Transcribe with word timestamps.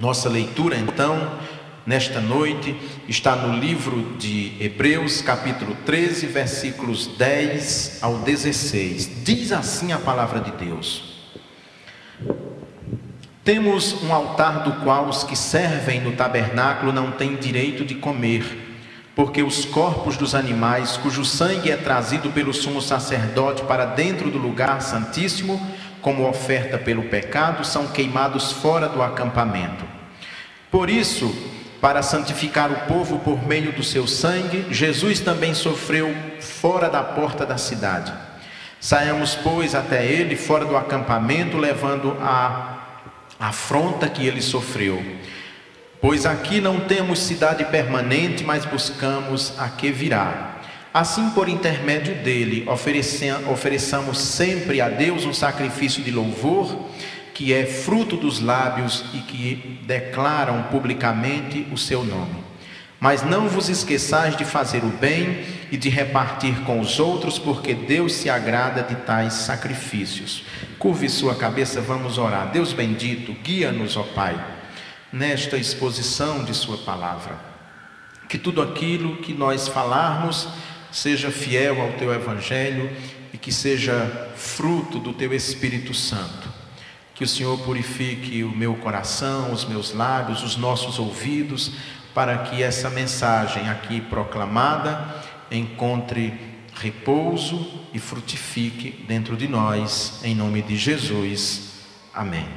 Nossa 0.00 0.30
leitura, 0.30 0.78
então, 0.78 1.30
nesta 1.84 2.22
noite, 2.22 2.74
está 3.06 3.36
no 3.36 3.60
livro 3.60 4.16
de 4.18 4.56
Hebreus, 4.58 5.20
capítulo 5.20 5.76
13, 5.84 6.26
versículos 6.26 7.06
10 7.18 7.98
ao 8.00 8.16
16. 8.20 9.22
Diz 9.22 9.52
assim 9.52 9.92
a 9.92 9.98
palavra 9.98 10.40
de 10.40 10.52
Deus: 10.52 11.20
Temos 13.44 14.02
um 14.02 14.14
altar 14.14 14.64
do 14.64 14.82
qual 14.82 15.06
os 15.06 15.22
que 15.22 15.36
servem 15.36 16.00
no 16.00 16.12
tabernáculo 16.12 16.94
não 16.94 17.10
têm 17.10 17.36
direito 17.36 17.84
de 17.84 17.96
comer, 17.96 18.80
porque 19.14 19.42
os 19.42 19.66
corpos 19.66 20.16
dos 20.16 20.34
animais, 20.34 20.96
cujo 20.96 21.26
sangue 21.26 21.70
é 21.70 21.76
trazido 21.76 22.30
pelo 22.30 22.54
sumo 22.54 22.80
sacerdote 22.80 23.64
para 23.64 23.84
dentro 23.84 24.30
do 24.30 24.38
lugar 24.38 24.80
santíssimo, 24.80 25.60
como 26.00 26.28
oferta 26.28 26.78
pelo 26.78 27.04
pecado, 27.04 27.64
são 27.64 27.88
queimados 27.88 28.52
fora 28.52 28.88
do 28.88 29.02
acampamento. 29.02 29.84
Por 30.70 30.88
isso, 30.88 31.34
para 31.80 32.02
santificar 32.02 32.70
o 32.70 32.86
povo 32.86 33.18
por 33.18 33.46
meio 33.46 33.72
do 33.72 33.82
seu 33.82 34.06
sangue, 34.06 34.66
Jesus 34.70 35.20
também 35.20 35.54
sofreu 35.54 36.14
fora 36.40 36.88
da 36.88 37.02
porta 37.02 37.46
da 37.46 37.56
cidade. 37.56 38.12
Saiamos, 38.78 39.34
pois, 39.34 39.74
até 39.74 40.06
ele, 40.06 40.36
fora 40.36 40.64
do 40.64 40.76
acampamento, 40.76 41.58
levando 41.58 42.16
a 42.20 42.78
afronta 43.38 44.08
que 44.08 44.26
ele 44.26 44.40
sofreu. 44.40 45.02
Pois 46.00 46.24
aqui 46.24 46.60
não 46.60 46.80
temos 46.80 47.18
cidade 47.18 47.64
permanente, 47.66 48.42
mas 48.42 48.64
buscamos 48.64 49.52
a 49.58 49.68
que 49.68 49.90
virá. 49.90 50.59
Assim, 50.92 51.30
por 51.30 51.48
intermédio 51.48 52.16
dele, 52.16 52.66
ofereçamos 52.68 54.18
sempre 54.18 54.80
a 54.80 54.88
Deus 54.88 55.24
um 55.24 55.32
sacrifício 55.32 56.02
de 56.02 56.10
louvor, 56.10 56.88
que 57.32 57.52
é 57.52 57.64
fruto 57.64 58.16
dos 58.16 58.40
lábios 58.40 59.04
e 59.14 59.18
que 59.18 59.78
declaram 59.86 60.64
publicamente 60.64 61.64
o 61.72 61.78
seu 61.78 62.02
nome. 62.02 62.42
Mas 62.98 63.22
não 63.22 63.48
vos 63.48 63.68
esqueçais 63.68 64.36
de 64.36 64.44
fazer 64.44 64.84
o 64.84 64.88
bem 64.88 65.44
e 65.70 65.76
de 65.76 65.88
repartir 65.88 66.60
com 66.62 66.80
os 66.80 66.98
outros, 66.98 67.38
porque 67.38 67.72
Deus 67.72 68.12
se 68.12 68.28
agrada 68.28 68.82
de 68.82 68.96
tais 68.96 69.32
sacrifícios. 69.34 70.44
Curve 70.78 71.08
sua 71.08 71.36
cabeça, 71.36 71.80
vamos 71.80 72.18
orar. 72.18 72.50
Deus 72.50 72.72
bendito, 72.72 73.32
guia-nos, 73.44 73.96
ó 73.96 74.02
Pai, 74.02 74.38
nesta 75.12 75.56
exposição 75.56 76.44
de 76.44 76.52
Sua 76.52 76.76
palavra. 76.78 77.36
Que 78.28 78.36
tudo 78.36 78.60
aquilo 78.60 79.16
que 79.16 79.32
nós 79.32 79.66
falarmos 79.66 80.48
seja 80.92 81.30
fiel 81.30 81.80
ao 81.80 81.92
teu 81.92 82.12
evangelho 82.12 82.90
e 83.32 83.38
que 83.38 83.52
seja 83.52 84.30
fruto 84.36 84.98
do 84.98 85.12
teu 85.12 85.32
Espírito 85.32 85.94
Santo. 85.94 86.48
Que 87.14 87.24
o 87.24 87.28
Senhor 87.28 87.58
purifique 87.58 88.42
o 88.42 88.50
meu 88.50 88.74
coração, 88.74 89.52
os 89.52 89.64
meus 89.64 89.92
lábios, 89.92 90.42
os 90.42 90.56
nossos 90.56 90.98
ouvidos, 90.98 91.72
para 92.14 92.38
que 92.38 92.62
essa 92.62 92.90
mensagem 92.90 93.68
aqui 93.68 94.00
proclamada 94.00 95.22
encontre 95.50 96.32
repouso 96.74 97.68
e 97.92 97.98
frutifique 97.98 99.04
dentro 99.06 99.36
de 99.36 99.46
nós, 99.46 100.20
em 100.24 100.34
nome 100.34 100.62
de 100.62 100.76
Jesus. 100.76 101.70
Amém. 102.14 102.48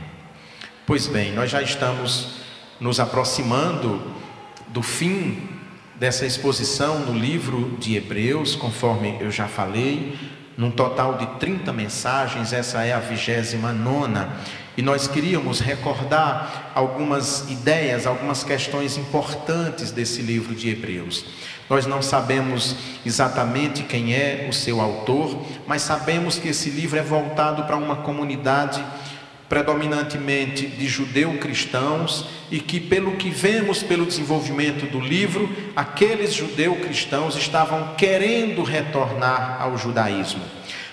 Pois 0.86 1.08
bem, 1.08 1.34
nós 1.34 1.52
já 1.52 1.62
estamos 1.62 2.36
nos 2.80 3.00
aproximando 3.00 4.02
do 4.70 4.82
fim 4.82 5.53
dessa 6.04 6.26
exposição 6.26 7.00
no 7.00 7.18
livro 7.18 7.78
de 7.80 7.96
Hebreus, 7.96 8.58
conforme 8.58 9.16
eu 9.22 9.32
já 9.32 9.48
falei, 9.48 10.14
num 10.58 10.70
total 10.70 11.18
de 11.18 11.26
30 11.40 11.72
mensagens, 11.72 12.52
essa 12.52 12.84
é 12.84 12.92
a 12.92 13.00
vigésima 13.00 13.72
nona, 13.72 14.36
e 14.76 14.82
nós 14.82 15.08
queríamos 15.08 15.62
recordar 15.62 16.74
algumas 16.76 17.50
ideias, 17.50 18.06
algumas 18.06 18.44
questões 18.44 18.98
importantes 18.98 19.92
desse 19.92 20.22
livro 20.22 20.54
de 20.54 20.72
Hebreus. 20.72 21.26
Nós 21.70 21.86
não 21.86 22.02
sabemos 22.02 22.76
exatamente 23.06 23.84
quem 23.84 24.14
é 24.14 24.48
o 24.50 24.54
seu 24.54 24.82
autor, 24.82 25.42
mas 25.66 25.84
sabemos 25.84 26.38
que 26.38 26.50
esse 26.50 26.70
livro 26.70 27.00
é 27.00 27.02
voltado 27.02 27.64
para 27.64 27.78
uma 27.78 27.96
comunidade 27.96 28.84
predominantemente 29.48 30.68
de 30.68 30.88
judeu-cristãos 30.88 32.26
e 32.50 32.60
que, 32.60 32.80
pelo 32.80 33.18
que 33.18 33.30
vemos 33.30 33.84
pelo 33.84 34.06
desenvolvimento 34.06 34.90
do 34.92 35.00
livro, 35.00 35.50
aqueles 35.76 36.34
judeu-cristãos 36.34 37.36
estavam 37.36 37.96
querendo 37.96 38.64
retornar 38.64 39.62
ao 39.62 39.78
judaísmo. 39.78 40.44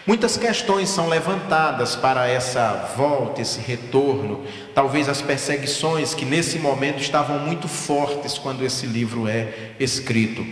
Muitas 0.06 0.36
questões 0.36 0.88
são 0.88 1.08
levantadas 1.08 1.94
para 1.94 2.26
essa 2.26 2.90
volta, 2.96 3.42
esse 3.42 3.60
retorno, 3.60 4.44
talvez 4.74 5.08
as 5.08 5.20
perseguições 5.20 6.14
que 6.14 6.24
nesse 6.24 6.58
momento 6.58 7.00
estavam 7.00 7.38
muito 7.38 7.68
fortes 7.68 8.38
quando 8.38 8.64
esse 8.64 8.86
livro 8.86 9.28
é 9.28 9.72
escrito. 9.78 10.44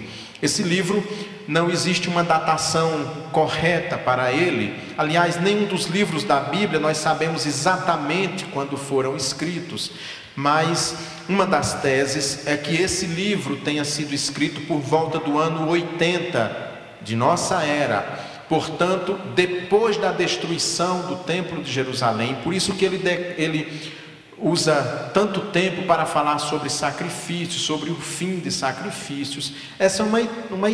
Esse 0.43 0.63
livro 0.63 1.03
não 1.49 1.71
existe 1.71 2.09
uma 2.09 2.23
datação 2.23 3.11
correta 3.33 3.97
para 3.97 4.33
ele. 4.33 4.79
Aliás, 4.97 5.41
nenhum 5.41 5.67
dos 5.67 5.87
livros 5.87 6.23
da 6.23 6.41
Bíblia 6.41 6.79
nós 6.79 6.99
sabemos 6.99 7.47
exatamente 7.47 8.45
quando 8.47 8.77
foram 8.77 9.17
escritos. 9.17 9.91
Mas 10.37 10.97
uma 11.29 11.45
das 11.45 11.81
teses 11.83 12.47
é 12.47 12.57
que 12.57 12.77
esse 12.81 13.07
livro 13.07 13.57
tenha 13.57 13.85
sido 13.85 14.15
escrito 14.15 14.61
por 14.63 14.79
volta 14.79 15.19
do 15.19 15.37
ano 15.39 15.69
80 15.69 16.69
de 17.03 17.17
nossa 17.17 17.65
era. 17.65 18.27
Portanto, 18.49 19.19
depois 19.35 19.97
da 19.97 20.13
destruição 20.13 21.03
do 21.03 21.17
Templo 21.17 21.63
de 21.63 21.73
Jerusalém, 21.73 22.37
por 22.45 22.55
isso 22.55 22.75
que 22.75 22.85
ele, 22.85 23.03
ele 23.37 23.93
usa 24.41 25.11
tanto 25.13 25.41
tempo 25.53 25.83
para 25.83 26.07
falar 26.07 26.39
sobre 26.39 26.69
sacrifícios, 26.69 27.63
sobre 27.63 27.91
o 27.91 27.97
fim 27.97 28.39
de 28.39 28.51
sacrifícios. 28.51 29.53
Essa 29.79 30.03
é 30.03 30.07
uma, 30.07 30.21
uma 30.51 30.71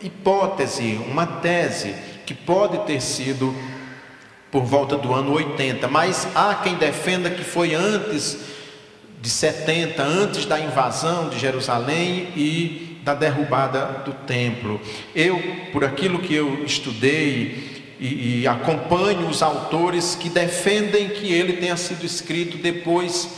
hipótese, 0.00 1.00
uma 1.06 1.26
tese 1.26 1.94
que 2.24 2.34
pode 2.34 2.78
ter 2.86 3.00
sido 3.00 3.54
por 4.50 4.64
volta 4.64 4.96
do 4.96 5.12
ano 5.14 5.32
80, 5.32 5.86
mas 5.88 6.26
há 6.34 6.54
quem 6.56 6.74
defenda 6.74 7.30
que 7.30 7.44
foi 7.44 7.74
antes 7.74 8.38
de 9.20 9.28
70, 9.28 10.02
antes 10.02 10.46
da 10.46 10.58
invasão 10.58 11.28
de 11.28 11.38
Jerusalém 11.38 12.28
e 12.34 13.00
da 13.04 13.14
derrubada 13.14 14.02
do 14.04 14.12
templo. 14.12 14.80
Eu, 15.14 15.40
por 15.72 15.84
aquilo 15.84 16.18
que 16.18 16.34
eu 16.34 16.64
estudei 16.64 17.79
e, 18.00 18.40
e 18.40 18.48
acompanho 18.48 19.28
os 19.28 19.42
autores 19.42 20.14
que 20.14 20.30
defendem 20.30 21.10
que 21.10 21.30
ele 21.30 21.52
tenha 21.54 21.76
sido 21.76 22.04
escrito 22.06 22.56
depois 22.56 23.28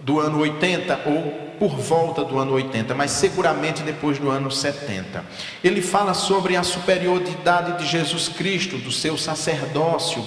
do 0.00 0.20
ano 0.20 0.38
80 0.38 1.00
ou 1.06 1.50
por 1.58 1.76
volta 1.76 2.24
do 2.24 2.38
ano 2.38 2.52
80, 2.52 2.94
mas 2.94 3.10
seguramente 3.10 3.82
depois 3.82 4.18
do 4.18 4.30
ano 4.30 4.50
70. 4.50 5.22
Ele 5.62 5.82
fala 5.82 6.14
sobre 6.14 6.56
a 6.56 6.62
superioridade 6.62 7.78
de 7.78 7.90
Jesus 7.90 8.28
Cristo, 8.28 8.78
do 8.78 8.90
seu 8.90 9.18
sacerdócio, 9.18 10.24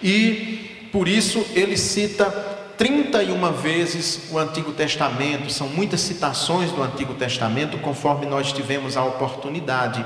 e 0.00 0.88
por 0.92 1.08
isso 1.08 1.44
ele 1.54 1.76
cita 1.76 2.30
31 2.78 3.50
vezes 3.52 4.28
o 4.30 4.38
Antigo 4.38 4.72
Testamento, 4.72 5.50
são 5.50 5.66
muitas 5.68 6.02
citações 6.02 6.70
do 6.70 6.82
Antigo 6.82 7.14
Testamento, 7.14 7.78
conforme 7.78 8.26
nós 8.26 8.52
tivemos 8.52 8.96
a 8.96 9.04
oportunidade 9.04 10.04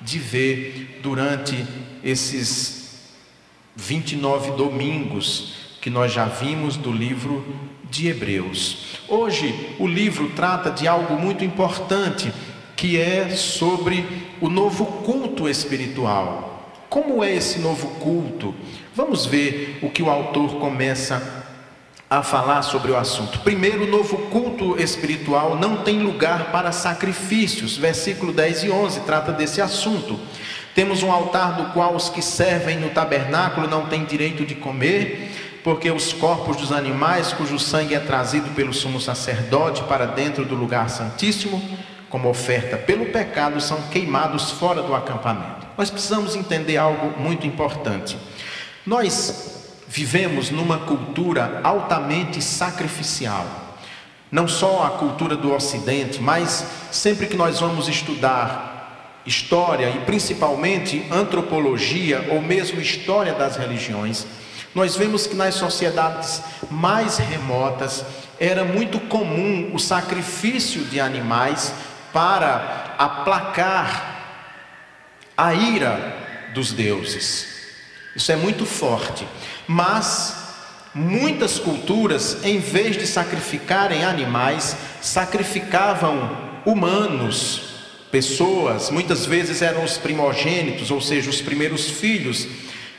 de 0.00 0.18
ver 0.18 1.00
durante 1.02 1.64
esses 2.02 2.98
29 3.76 4.52
domingos 4.52 5.54
que 5.80 5.90
nós 5.90 6.12
já 6.12 6.24
vimos 6.24 6.76
do 6.76 6.90
livro 6.90 7.44
de 7.90 8.08
Hebreus. 8.08 8.98
Hoje 9.08 9.74
o 9.78 9.86
livro 9.86 10.30
trata 10.30 10.70
de 10.70 10.86
algo 10.86 11.14
muito 11.14 11.44
importante, 11.44 12.32
que 12.76 13.00
é 13.00 13.30
sobre 13.30 14.04
o 14.40 14.48
novo 14.48 14.84
culto 15.04 15.48
espiritual. 15.48 16.74
Como 16.88 17.22
é 17.22 17.34
esse 17.34 17.58
novo 17.58 17.88
culto? 18.00 18.54
Vamos 18.94 19.26
ver 19.26 19.78
o 19.82 19.90
que 19.90 20.02
o 20.02 20.10
autor 20.10 20.56
começa 20.58 21.44
a 22.10 22.22
falar 22.22 22.62
sobre 22.62 22.90
o 22.90 22.96
assunto. 22.96 23.40
Primeiro, 23.40 23.84
o 23.84 23.90
novo 23.90 24.16
culto 24.28 24.80
espiritual 24.80 25.56
não 25.56 25.82
tem 25.82 26.02
lugar 26.02 26.50
para 26.50 26.72
sacrifícios. 26.72 27.76
Versículo 27.76 28.32
10 28.32 28.64
e 28.64 28.70
11 28.70 29.00
trata 29.00 29.30
desse 29.30 29.60
assunto. 29.60 30.18
Temos 30.78 31.02
um 31.02 31.10
altar 31.10 31.56
do 31.56 31.72
qual 31.72 31.96
os 31.96 32.08
que 32.08 32.22
servem 32.22 32.78
no 32.78 32.90
tabernáculo 32.90 33.66
não 33.66 33.86
têm 33.86 34.04
direito 34.04 34.46
de 34.46 34.54
comer, 34.54 35.60
porque 35.64 35.90
os 35.90 36.12
corpos 36.12 36.56
dos 36.56 36.70
animais 36.70 37.32
cujo 37.32 37.58
sangue 37.58 37.96
é 37.96 37.98
trazido 37.98 38.50
pelo 38.50 38.72
sumo 38.72 39.00
sacerdote 39.00 39.82
para 39.82 40.06
dentro 40.06 40.44
do 40.44 40.54
lugar 40.54 40.88
santíssimo, 40.88 41.60
como 42.08 42.28
oferta 42.28 42.76
pelo 42.76 43.06
pecado, 43.06 43.60
são 43.60 43.82
queimados 43.90 44.52
fora 44.52 44.80
do 44.80 44.94
acampamento. 44.94 45.66
Nós 45.76 45.90
precisamos 45.90 46.36
entender 46.36 46.76
algo 46.76 47.20
muito 47.20 47.44
importante. 47.44 48.16
Nós 48.86 49.72
vivemos 49.88 50.48
numa 50.48 50.78
cultura 50.78 51.60
altamente 51.64 52.40
sacrificial. 52.40 53.44
Não 54.30 54.46
só 54.46 54.86
a 54.86 54.90
cultura 54.90 55.34
do 55.34 55.52
Ocidente, 55.52 56.22
mas 56.22 56.64
sempre 56.92 57.26
que 57.26 57.36
nós 57.36 57.58
vamos 57.58 57.88
estudar 57.88 58.77
história 59.28 59.90
e 59.90 60.00
principalmente 60.00 61.04
antropologia 61.10 62.26
ou 62.30 62.40
mesmo 62.40 62.80
história 62.80 63.34
das 63.34 63.56
religiões, 63.56 64.26
Nós 64.74 64.96
vemos 64.96 65.26
que 65.26 65.34
nas 65.34 65.54
sociedades 65.54 66.42
mais 66.70 67.18
remotas 67.18 68.04
era 68.38 68.64
muito 68.64 69.00
comum 69.00 69.70
o 69.74 69.78
sacrifício 69.78 70.84
de 70.84 71.00
animais 71.00 71.72
para 72.12 72.94
aplacar 72.98 74.16
a 75.36 75.54
ira 75.54 76.16
dos 76.54 76.72
deuses. 76.72 77.48
Isso 78.14 78.30
é 78.30 78.36
muito 78.36 78.66
forte. 78.66 79.26
Mas 79.66 80.36
muitas 80.94 81.58
culturas, 81.58 82.44
em 82.44 82.58
vez 82.58 82.96
de 82.96 83.06
sacrificarem 83.06 84.04
animais, 84.04 84.76
sacrificavam 85.00 86.36
humanos, 86.64 87.67
pessoas, 88.10 88.90
muitas 88.90 89.26
vezes 89.26 89.62
eram 89.62 89.84
os 89.84 89.98
primogênitos, 89.98 90.90
ou 90.90 91.00
seja, 91.00 91.30
os 91.30 91.40
primeiros 91.40 91.88
filhos, 91.90 92.46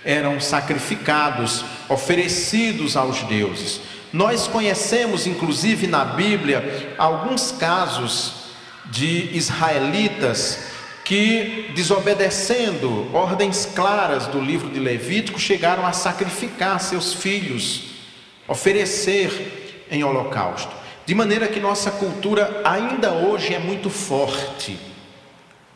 eram 0.03 0.39
sacrificados, 0.39 1.63
oferecidos 1.89 2.95
aos 2.95 3.21
deuses. 3.23 3.81
Nós 4.11 4.47
conhecemos, 4.47 5.27
inclusive 5.27 5.87
na 5.87 6.03
Bíblia, 6.03 6.95
alguns 6.97 7.51
casos 7.51 8.33
de 8.85 9.35
israelitas 9.35 10.59
que, 11.03 11.71
desobedecendo 11.75 13.07
ordens 13.15 13.67
claras 13.75 14.27
do 14.27 14.39
livro 14.39 14.69
de 14.69 14.79
Levítico, 14.79 15.39
chegaram 15.39 15.85
a 15.85 15.91
sacrificar 15.91 16.79
seus 16.79 17.13
filhos, 17.13 17.83
oferecer 18.47 19.85
em 19.91 20.03
holocausto. 20.03 20.71
De 21.05 21.13
maneira 21.13 21.47
que 21.47 21.59
nossa 21.59 21.91
cultura 21.91 22.61
ainda 22.63 23.11
hoje 23.11 23.53
é 23.53 23.59
muito 23.59 23.89
forte 23.89 24.88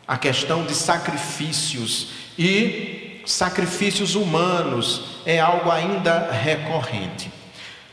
a 0.06 0.16
questão 0.16 0.64
de 0.64 0.74
sacrifícios 0.74 2.08
e 2.38 3.22
sacrifícios 3.24 4.14
humanos 4.14 5.20
é 5.24 5.40
algo 5.40 5.70
ainda 5.70 6.30
recorrente. 6.30 7.30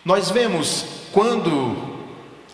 Nós 0.03 0.29
vemos 0.29 0.85
quando 1.11 1.91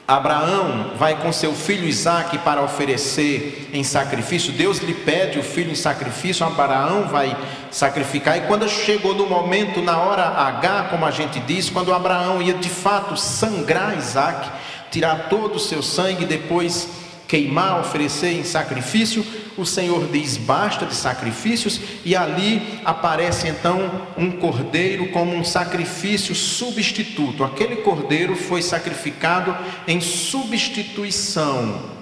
Abraão 0.07 0.91
vai 0.95 1.19
com 1.21 1.33
seu 1.33 1.53
filho 1.53 1.85
Isaque 1.85 2.37
para 2.37 2.61
oferecer 2.61 3.69
em 3.73 3.83
sacrifício. 3.83 4.53
Deus 4.53 4.77
lhe 4.77 4.93
pede 4.93 5.39
o 5.39 5.43
filho 5.43 5.71
em 5.71 5.75
sacrifício. 5.75 6.45
Abraão 6.45 7.07
vai 7.07 7.35
sacrificar. 7.71 8.37
E 8.37 8.41
quando 8.41 8.69
chegou 8.69 9.13
no 9.13 9.27
momento, 9.27 9.81
na 9.81 9.97
hora 9.97 10.23
H, 10.23 10.87
como 10.91 11.05
a 11.05 11.11
gente 11.11 11.39
diz, 11.41 11.69
quando 11.69 11.93
Abraão 11.93 12.41
ia 12.41 12.53
de 12.53 12.69
fato 12.69 13.17
sangrar 13.17 13.97
Isaque, 13.97 14.49
tirar 14.91 15.27
todo 15.29 15.55
o 15.55 15.59
seu 15.59 15.83
sangue, 15.83 16.25
depois 16.25 17.06
queimar, 17.27 17.79
oferecer 17.79 18.31
em 18.33 18.43
sacrifício, 18.43 19.25
o 19.57 19.65
Senhor 19.65 20.07
diz 20.11 20.37
basta 20.37 20.85
de 20.85 20.95
sacrifícios, 20.95 21.79
e 22.05 22.15
ali 22.15 22.79
aparece 22.85 23.47
então 23.47 24.07
um 24.17 24.31
cordeiro 24.31 25.09
como 25.09 25.35
um 25.35 25.43
sacrifício 25.43 26.33
substituto. 26.33 27.43
Aquele 27.43 27.77
cordeiro 27.77 28.35
foi 28.35 28.61
sacrificado 28.61 29.55
em 29.87 29.99
substituição 29.99 31.97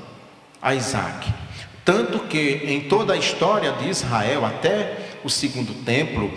a 0.62 0.76
Isaac. 0.76 1.28
Tanto 1.84 2.20
que 2.20 2.62
em 2.66 2.82
toda 2.82 3.14
a 3.14 3.18
história 3.18 3.72
de 3.74 3.90
Israel, 3.90 4.46
até 4.46 4.98
o 5.24 5.30
segundo 5.30 5.74
templo, 5.84 6.32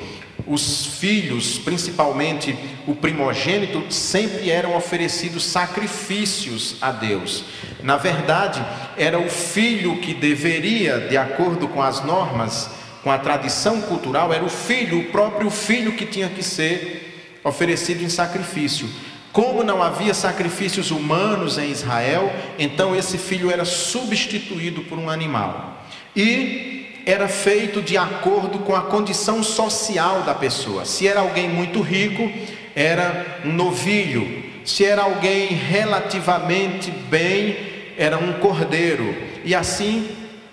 os 0.48 0.86
filhos, 0.86 1.58
principalmente 1.58 2.56
o 2.86 2.94
primogênito, 2.94 3.84
sempre 3.92 4.50
eram 4.50 4.74
oferecidos 4.74 5.44
sacrifícios 5.44 6.76
a 6.80 6.90
Deus. 6.90 7.44
Na 7.82 7.96
verdade, 7.96 8.64
era 8.96 9.18
o 9.18 9.28
filho 9.28 9.98
que 10.00 10.14
deveria, 10.14 11.00
de 11.08 11.16
acordo 11.16 11.68
com 11.68 11.82
as 11.82 12.02
normas, 12.02 12.70
com 13.02 13.10
a 13.10 13.18
tradição 13.18 13.80
cultural, 13.82 14.32
era 14.32 14.44
o 14.44 14.48
filho, 14.48 15.00
o 15.00 15.04
próprio 15.04 15.50
filho 15.50 15.92
que 15.92 16.06
tinha 16.06 16.28
que 16.28 16.42
ser 16.42 17.38
oferecido 17.44 18.02
em 18.02 18.08
sacrifício. 18.08 18.88
Como 19.32 19.62
não 19.62 19.82
havia 19.82 20.14
sacrifícios 20.14 20.90
humanos 20.90 21.58
em 21.58 21.70
Israel, 21.70 22.32
então 22.58 22.96
esse 22.96 23.18
filho 23.18 23.50
era 23.50 23.64
substituído 23.64 24.82
por 24.82 24.98
um 24.98 25.10
animal. 25.10 25.84
E 26.16 26.77
era 27.10 27.26
feito 27.26 27.80
de 27.80 27.96
acordo 27.96 28.58
com 28.58 28.76
a 28.76 28.82
condição 28.82 29.42
social 29.42 30.20
da 30.24 30.34
pessoa. 30.34 30.84
Se 30.84 31.08
era 31.08 31.20
alguém 31.20 31.48
muito 31.48 31.80
rico, 31.80 32.30
era 32.76 33.40
um 33.46 33.52
novilho. 33.54 34.44
Se 34.62 34.84
era 34.84 35.04
alguém 35.04 35.46
relativamente 35.46 36.90
bem, 36.90 37.56
era 37.96 38.18
um 38.18 38.34
cordeiro. 38.34 39.16
E 39.42 39.54
assim 39.54 40.06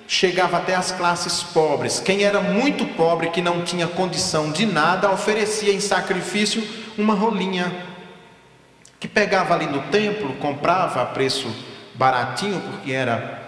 chegava 0.08 0.56
até 0.56 0.74
as 0.74 0.94
classes 0.94 1.44
pobres. 1.44 2.00
Quem 2.00 2.24
era 2.24 2.40
muito 2.40 2.86
pobre, 2.86 3.32
que 3.32 3.42
não 3.42 3.62
tinha 3.62 3.86
condição 3.86 4.50
de 4.50 4.66
nada, 4.66 5.12
oferecia 5.12 5.74
em 5.74 5.82
sacrifício 5.82 6.66
uma 6.98 7.16
rolinha 7.16 7.70
que 8.98 9.10
pegava 9.10 9.54
ali 9.54 9.66
no 9.66 9.82
templo, 9.92 10.34
comprava 10.36 11.02
a 11.02 11.06
preço 11.06 11.54
baratinho, 11.96 12.62
porque 12.62 12.94
era 12.94 13.44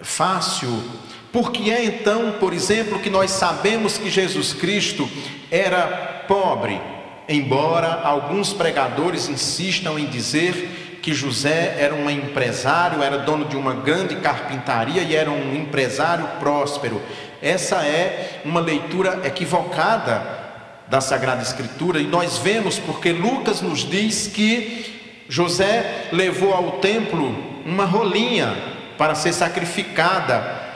fácil 0.00 0.82
porque 1.32 1.70
é 1.70 1.84
então, 1.84 2.32
por 2.40 2.52
exemplo, 2.52 2.98
que 2.98 3.08
nós 3.08 3.30
sabemos 3.30 3.96
que 3.96 4.10
Jesus 4.10 4.52
Cristo 4.52 5.08
era 5.50 6.24
pobre, 6.26 6.80
embora 7.28 8.00
alguns 8.02 8.52
pregadores 8.52 9.28
insistam 9.28 9.98
em 9.98 10.06
dizer 10.06 10.98
que 11.02 11.14
José 11.14 11.76
era 11.78 11.94
um 11.94 12.10
empresário, 12.10 13.02
era 13.02 13.18
dono 13.18 13.46
de 13.46 13.56
uma 13.56 13.74
grande 13.74 14.16
carpintaria 14.16 15.02
e 15.02 15.14
era 15.14 15.30
um 15.30 15.54
empresário 15.54 16.26
próspero. 16.38 17.00
Essa 17.40 17.76
é 17.86 18.42
uma 18.44 18.60
leitura 18.60 19.20
equivocada 19.24 20.40
da 20.88 21.00
Sagrada 21.00 21.42
Escritura 21.42 22.00
e 22.00 22.06
nós 22.06 22.38
vemos 22.38 22.78
porque 22.78 23.12
Lucas 23.12 23.62
nos 23.62 23.88
diz 23.88 24.26
que 24.26 25.24
José 25.28 26.08
levou 26.12 26.52
ao 26.52 26.72
templo 26.72 27.34
uma 27.64 27.84
rolinha 27.84 28.56
para 28.98 29.14
ser 29.14 29.32
sacrificada 29.32 30.69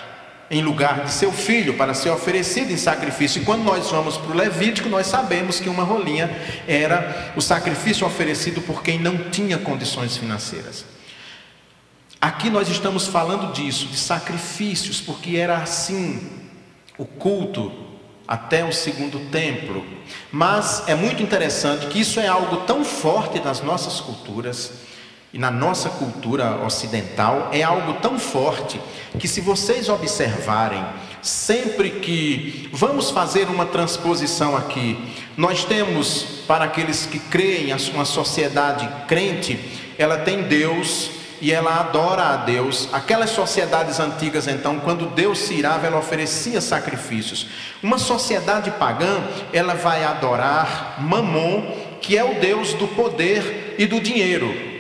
em 0.50 0.62
lugar 0.62 1.04
de 1.04 1.12
seu 1.12 1.32
filho 1.32 1.74
para 1.74 1.94
ser 1.94 2.10
oferecido 2.10 2.70
em 2.70 2.76
sacrifício. 2.76 3.42
E 3.42 3.44
quando 3.44 3.62
nós 3.64 3.90
vamos 3.90 4.16
para 4.16 4.32
o 4.32 4.36
Levítico, 4.36 4.88
nós 4.88 5.06
sabemos 5.06 5.60
que 5.60 5.68
uma 5.68 5.82
rolinha 5.82 6.30
era 6.66 7.32
o 7.36 7.40
sacrifício 7.40 8.06
oferecido 8.06 8.60
por 8.60 8.82
quem 8.82 8.98
não 8.98 9.30
tinha 9.30 9.58
condições 9.58 10.16
financeiras. 10.16 10.84
Aqui 12.20 12.48
nós 12.48 12.68
estamos 12.68 13.06
falando 13.06 13.52
disso, 13.52 13.86
de 13.86 13.96
sacrifícios, 13.96 15.00
porque 15.00 15.36
era 15.36 15.58
assim 15.58 16.30
o 16.96 17.04
culto 17.04 17.72
até 18.26 18.64
o 18.64 18.72
segundo 18.72 19.30
templo. 19.30 19.84
Mas 20.32 20.84
é 20.86 20.94
muito 20.94 21.22
interessante 21.22 21.86
que 21.86 22.00
isso 22.00 22.18
é 22.18 22.26
algo 22.26 22.58
tão 22.58 22.84
forte 22.84 23.40
nas 23.40 23.60
nossas 23.60 24.00
culturas 24.00 24.72
e 25.34 25.38
na 25.38 25.50
nossa 25.50 25.90
cultura 25.90 26.64
ocidental 26.64 27.48
é 27.52 27.60
algo 27.60 27.94
tão 27.94 28.20
forte 28.20 28.80
que, 29.18 29.26
se 29.26 29.40
vocês 29.40 29.88
observarem, 29.88 30.80
sempre 31.20 31.90
que 31.90 32.70
vamos 32.72 33.10
fazer 33.10 33.48
uma 33.48 33.66
transposição 33.66 34.56
aqui, 34.56 34.96
nós 35.36 35.64
temos, 35.64 36.22
para 36.46 36.66
aqueles 36.66 37.04
que 37.06 37.18
creem, 37.18 37.74
uma 37.92 38.04
sociedade 38.04 38.88
crente, 39.08 39.58
ela 39.98 40.18
tem 40.18 40.44
Deus 40.44 41.10
e 41.40 41.50
ela 41.50 41.80
adora 41.80 42.22
a 42.26 42.36
Deus. 42.36 42.88
Aquelas 42.92 43.30
sociedades 43.30 43.98
antigas, 43.98 44.46
então, 44.46 44.78
quando 44.78 45.06
Deus 45.16 45.40
se 45.40 45.54
irava, 45.54 45.88
ela 45.88 45.98
oferecia 45.98 46.60
sacrifícios. 46.60 47.48
Uma 47.82 47.98
sociedade 47.98 48.70
pagã, 48.70 49.20
ela 49.52 49.74
vai 49.74 50.04
adorar 50.04 51.02
Mamon, 51.02 51.74
que 52.00 52.16
é 52.16 52.22
o 52.22 52.38
Deus 52.38 52.72
do 52.74 52.86
poder 52.86 53.74
e 53.76 53.84
do 53.84 53.98
dinheiro. 53.98 54.73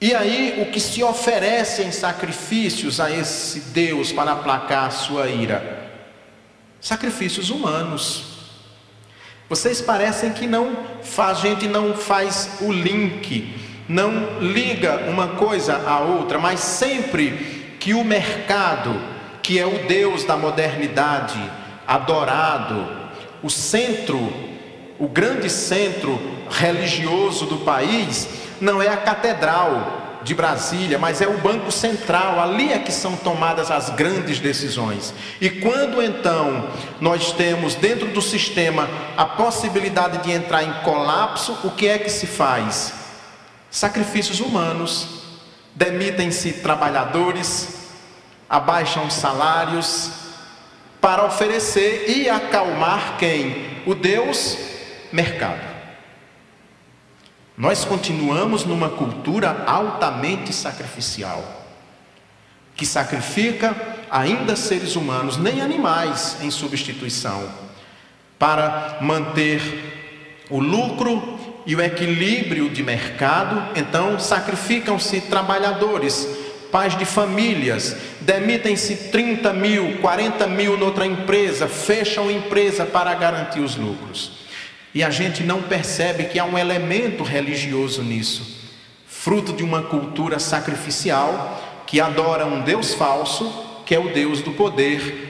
E 0.00 0.14
aí, 0.14 0.62
o 0.62 0.70
que 0.70 0.78
se 0.78 1.02
oferece 1.02 1.82
em 1.82 1.90
sacrifícios 1.90 3.00
a 3.00 3.10
esse 3.10 3.60
Deus 3.70 4.12
para 4.12 4.32
aplacar 4.32 4.84
a 4.84 4.90
sua 4.90 5.26
ira? 5.26 5.90
Sacrifícios 6.80 7.50
humanos. 7.50 8.24
Vocês 9.48 9.80
parecem 9.80 10.32
que 10.32 10.46
não 10.46 10.76
faz, 11.02 11.38
a 11.38 11.40
gente 11.40 11.66
não 11.66 11.94
faz 11.94 12.58
o 12.60 12.70
link, 12.70 13.52
não 13.88 14.38
liga 14.40 15.08
uma 15.08 15.28
coisa 15.28 15.82
à 15.84 15.98
outra, 15.98 16.38
mas 16.38 16.60
sempre 16.60 17.76
que 17.80 17.92
o 17.92 18.04
mercado, 18.04 18.94
que 19.42 19.58
é 19.58 19.66
o 19.66 19.86
Deus 19.88 20.22
da 20.22 20.36
modernidade, 20.36 21.40
adorado, 21.86 22.86
o 23.42 23.50
centro, 23.50 24.32
o 24.96 25.08
grande 25.08 25.50
centro 25.50 26.20
religioso 26.50 27.46
do 27.46 27.58
país, 27.58 28.28
não 28.60 28.82
é 28.82 28.88
a 28.88 28.96
catedral 28.96 30.08
de 30.22 30.34
Brasília, 30.34 30.98
mas 30.98 31.20
é 31.20 31.28
o 31.28 31.38
Banco 31.38 31.70
Central, 31.70 32.40
ali 32.40 32.72
é 32.72 32.78
que 32.78 32.92
são 32.92 33.16
tomadas 33.16 33.70
as 33.70 33.90
grandes 33.90 34.38
decisões. 34.38 35.14
E 35.40 35.48
quando 35.48 36.02
então 36.02 36.68
nós 37.00 37.32
temos 37.32 37.74
dentro 37.74 38.08
do 38.08 38.20
sistema 38.20 38.88
a 39.16 39.24
possibilidade 39.24 40.18
de 40.18 40.32
entrar 40.32 40.62
em 40.64 40.72
colapso, 40.82 41.56
o 41.64 41.70
que 41.70 41.88
é 41.88 41.98
que 41.98 42.10
se 42.10 42.26
faz? 42.26 42.92
Sacrifícios 43.70 44.40
humanos, 44.40 45.22
demitem-se 45.74 46.54
trabalhadores, 46.54 47.90
abaixam 48.50 49.06
os 49.06 49.14
salários 49.14 50.10
para 51.00 51.24
oferecer 51.24 52.06
e 52.08 52.28
acalmar 52.28 53.16
quem? 53.18 53.82
O 53.86 53.94
Deus 53.94 54.58
mercado. 55.12 55.67
Nós 57.58 57.84
continuamos 57.84 58.64
numa 58.64 58.88
cultura 58.88 59.64
altamente 59.66 60.52
sacrificial, 60.52 61.42
que 62.76 62.86
sacrifica 62.86 63.74
ainda 64.08 64.54
seres 64.54 64.94
humanos, 64.94 65.36
nem 65.36 65.60
animais, 65.60 66.36
em 66.40 66.52
substituição, 66.52 67.50
para 68.38 68.98
manter 69.00 69.60
o 70.48 70.60
lucro 70.60 71.36
e 71.66 71.74
o 71.74 71.80
equilíbrio 71.80 72.70
de 72.70 72.84
mercado. 72.84 73.72
Então, 73.74 74.20
sacrificam-se 74.20 75.22
trabalhadores, 75.22 76.28
pais 76.70 76.96
de 76.96 77.04
famílias, 77.04 77.96
demitem-se 78.20 79.10
30 79.10 79.52
mil, 79.52 79.98
40 79.98 80.46
mil 80.46 80.78
noutra 80.78 81.04
empresa, 81.04 81.66
fecham 81.66 82.30
empresa 82.30 82.86
para 82.86 83.12
garantir 83.14 83.58
os 83.58 83.74
lucros. 83.74 84.47
E 84.94 85.02
a 85.02 85.10
gente 85.10 85.42
não 85.42 85.62
percebe 85.62 86.24
que 86.24 86.38
há 86.38 86.44
um 86.44 86.58
elemento 86.58 87.22
religioso 87.22 88.02
nisso, 88.02 88.58
fruto 89.06 89.52
de 89.52 89.62
uma 89.62 89.82
cultura 89.82 90.38
sacrificial 90.38 91.84
que 91.86 92.00
adora 92.00 92.46
um 92.46 92.62
Deus 92.62 92.94
falso, 92.94 93.66
que 93.86 93.94
é 93.94 93.98
o 93.98 94.12
Deus 94.12 94.42
do 94.42 94.52
poder 94.52 95.28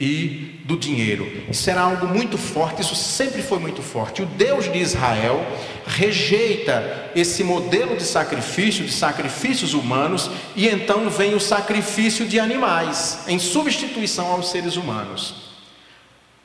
e 0.00 0.60
do 0.64 0.76
dinheiro. 0.76 1.30
Isso 1.50 1.68
era 1.68 1.82
algo 1.82 2.06
muito 2.06 2.38
forte, 2.38 2.82
isso 2.82 2.94
sempre 2.96 3.42
foi 3.42 3.58
muito 3.58 3.82
forte. 3.82 4.22
O 4.22 4.26
Deus 4.26 4.70
de 4.70 4.78
Israel 4.78 5.46
rejeita 5.86 7.10
esse 7.14 7.44
modelo 7.44 7.96
de 7.96 8.02
sacrifício, 8.02 8.84
de 8.84 8.92
sacrifícios 8.92 9.74
humanos, 9.74 10.30
e 10.56 10.66
então 10.66 11.08
vem 11.10 11.34
o 11.34 11.40
sacrifício 11.40 12.26
de 12.26 12.40
animais, 12.40 13.24
em 13.28 13.38
substituição 13.38 14.32
aos 14.32 14.50
seres 14.50 14.76
humanos. 14.76 15.51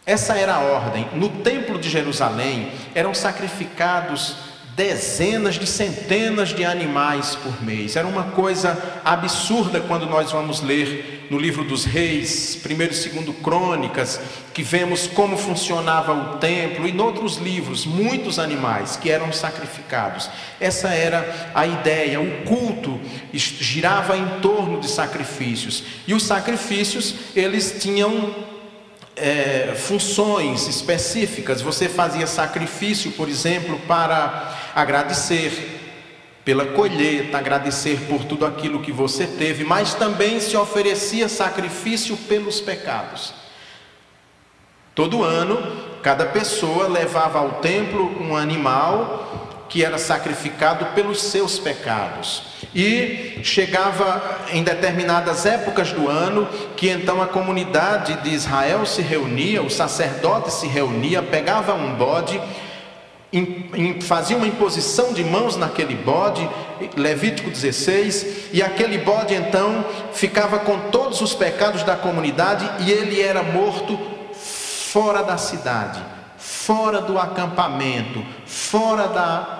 Essa 0.07 0.37
era 0.37 0.55
a 0.55 0.59
ordem. 0.61 1.05
No 1.13 1.27
templo 1.27 1.77
de 1.77 1.89
Jerusalém 1.89 2.71
eram 2.95 3.13
sacrificados 3.13 4.37
dezenas 4.73 5.55
de 5.55 5.67
centenas 5.67 6.49
de 6.49 6.63
animais 6.63 7.35
por 7.35 7.61
mês. 7.61 7.97
Era 7.97 8.07
uma 8.07 8.23
coisa 8.23 9.01
absurda 9.03 9.81
quando 9.81 10.05
nós 10.05 10.31
vamos 10.31 10.61
ler 10.61 11.27
no 11.29 11.37
livro 11.37 11.65
dos 11.65 11.83
reis, 11.83 12.57
primeiro 12.63 12.93
e 12.93 12.95
segundo 12.95 13.33
crônicas, 13.33 14.21
que 14.53 14.63
vemos 14.63 15.07
como 15.07 15.35
funcionava 15.35 16.13
o 16.13 16.37
templo 16.37 16.87
e 16.87 16.91
em 16.91 17.01
outros 17.01 17.35
livros, 17.35 17.85
muitos 17.85 18.39
animais 18.39 18.95
que 18.95 19.09
eram 19.09 19.33
sacrificados. 19.33 20.29
Essa 20.57 20.87
era 20.87 21.51
a 21.53 21.67
ideia, 21.67 22.21
o 22.21 22.43
culto 22.45 22.97
girava 23.33 24.15
em 24.15 24.39
torno 24.39 24.79
de 24.79 24.87
sacrifícios. 24.89 25.83
E 26.07 26.13
os 26.13 26.23
sacrifícios, 26.23 27.13
eles 27.35 27.77
tinham 27.81 28.33
é, 29.17 29.73
funções 29.75 30.67
específicas. 30.67 31.61
Você 31.61 31.89
fazia 31.89 32.27
sacrifício, 32.27 33.11
por 33.11 33.27
exemplo, 33.27 33.79
para 33.87 34.55
agradecer 34.73 35.77
pela 36.45 36.65
colheita, 36.67 37.37
agradecer 37.37 37.99
por 38.07 38.23
tudo 38.23 38.45
aquilo 38.45 38.81
que 38.81 38.91
você 38.91 39.27
teve, 39.27 39.65
mas 39.65 39.93
também 39.93 40.39
se 40.39 40.55
oferecia 40.55 41.27
sacrifício 41.27 42.15
pelos 42.15 42.61
pecados. 42.61 43.33
Todo 44.95 45.23
ano, 45.23 45.59
cada 46.01 46.25
pessoa 46.25 46.87
levava 46.87 47.39
ao 47.39 47.55
templo 47.55 48.23
um 48.23 48.35
animal 48.35 49.36
que 49.69 49.83
era 49.83 49.97
sacrificado 49.97 50.85
pelos 50.87 51.21
seus 51.21 51.59
pecados. 51.59 52.43
E 52.73 53.39
chegava 53.43 54.39
em 54.51 54.63
determinadas 54.63 55.45
épocas 55.45 55.91
do 55.91 56.07
ano 56.07 56.47
que 56.75 56.89
então 56.89 57.21
a 57.21 57.27
comunidade 57.27 58.21
de 58.21 58.29
Israel 58.29 58.85
se 58.85 59.01
reunia, 59.01 59.61
o 59.61 59.69
sacerdote 59.69 60.51
se 60.53 60.67
reunia, 60.67 61.21
pegava 61.21 61.73
um 61.73 61.95
bode, 61.95 62.39
fazia 64.01 64.37
uma 64.37 64.47
imposição 64.47 65.13
de 65.13 65.23
mãos 65.23 65.57
naquele 65.57 65.95
bode, 65.95 66.47
Levítico 66.95 67.49
16, 67.49 68.49
e 68.53 68.61
aquele 68.61 68.97
bode 68.99 69.33
então 69.33 69.85
ficava 70.13 70.59
com 70.59 70.89
todos 70.89 71.21
os 71.21 71.33
pecados 71.33 71.83
da 71.83 71.95
comunidade 71.95 72.69
e 72.79 72.91
ele 72.91 73.21
era 73.21 73.43
morto 73.43 73.97
fora 74.33 75.21
da 75.23 75.37
cidade, 75.37 76.01
fora 76.37 77.01
do 77.01 77.19
acampamento, 77.19 78.23
fora 78.45 79.07
da 79.07 79.56